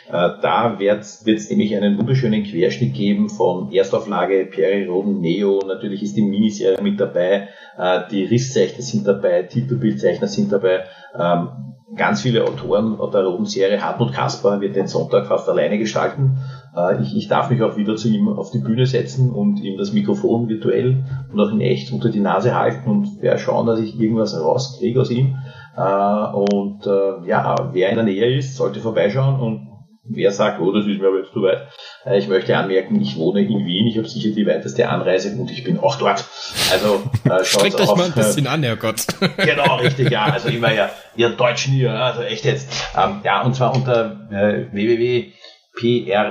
[0.08, 5.62] Äh, da wird es nämlich einen wunderschönen Querschnitt geben von Erstauflage Peri-Roden Neo.
[5.66, 10.84] Natürlich ist die Miniserie mit dabei, äh, die Risszeichner sind dabei, Titelbildzeichner sind dabei.
[11.18, 11.50] Ähm,
[11.96, 13.82] ganz viele Autoren der Roden-Serie.
[13.82, 16.38] Hartmut Kasper wird den Sonntag fast alleine gestalten.
[16.76, 19.78] Äh, ich, ich darf mich auch wieder zu ihm auf die Bühne setzen und ihm
[19.78, 23.80] das Mikrofon virtuell und auch in echt unter die Nase halten und werde schauen, dass
[23.80, 25.38] ich irgendwas rauskriege aus ihm.
[25.76, 26.86] Und
[27.26, 29.73] ja, wer in der Nähe ist, sollte vorbeischauen und
[30.04, 31.68] wer sagt, oh, das ist mir aber jetzt zu weit.
[32.18, 35.64] Ich möchte anmerken, ich wohne in Wien, ich habe sicher die weiteste Anreise und ich
[35.64, 36.26] bin auch dort.
[36.72, 39.06] Also äh, Streckt euch mal ein bisschen an, Herrgott.
[39.38, 40.26] genau, richtig, ja.
[40.26, 42.70] Also immer ja, ihr Deutschen hier, also echt jetzt.
[42.98, 45.32] Ähm, ja, und zwar unter äh, www
[45.74, 46.24] prfz.de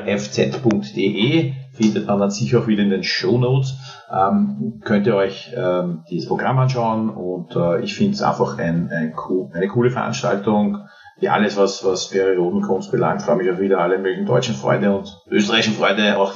[1.73, 3.75] findet man dann sicher auch wieder in den Show Notes.
[4.13, 8.91] Ähm, könnt ihr euch ähm, dieses Programm anschauen und äh, ich finde es einfach ein,
[8.91, 9.15] ein,
[9.53, 10.87] eine coole Veranstaltung.
[11.23, 15.23] Ja, alles, was, was Periodenkunst belangt, freue mich auch wieder alle möglichen deutschen Freunde und
[15.31, 16.35] österreichischen Freunde auch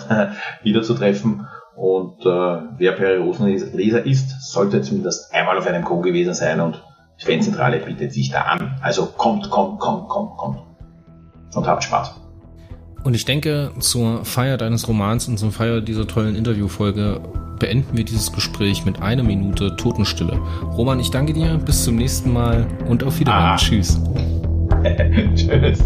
[0.62, 1.49] wieder zu treffen.
[1.74, 6.84] Und äh, wer Periodenleser ist, sollte zumindest einmal auf einem Co gewesen sein und
[7.20, 8.78] die Fanzentrale bietet sich da an.
[8.80, 10.59] Also kommt, kommt, kommt, kommt, kommt.
[11.55, 12.14] Und habt Spaß.
[13.03, 17.20] Und ich denke, zur Feier deines Romans und zur Feier dieser tollen Interviewfolge
[17.59, 20.39] beenden wir dieses Gespräch mit einer Minute Totenstille.
[20.76, 23.43] Roman, ich danke dir, bis zum nächsten Mal und auf Wiedersehen.
[23.43, 23.57] Ah.
[23.57, 24.01] Tschüss.
[25.34, 25.82] Tschüss.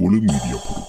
[0.00, 0.79] Der Warpcast ist eine Golem Media Produktion.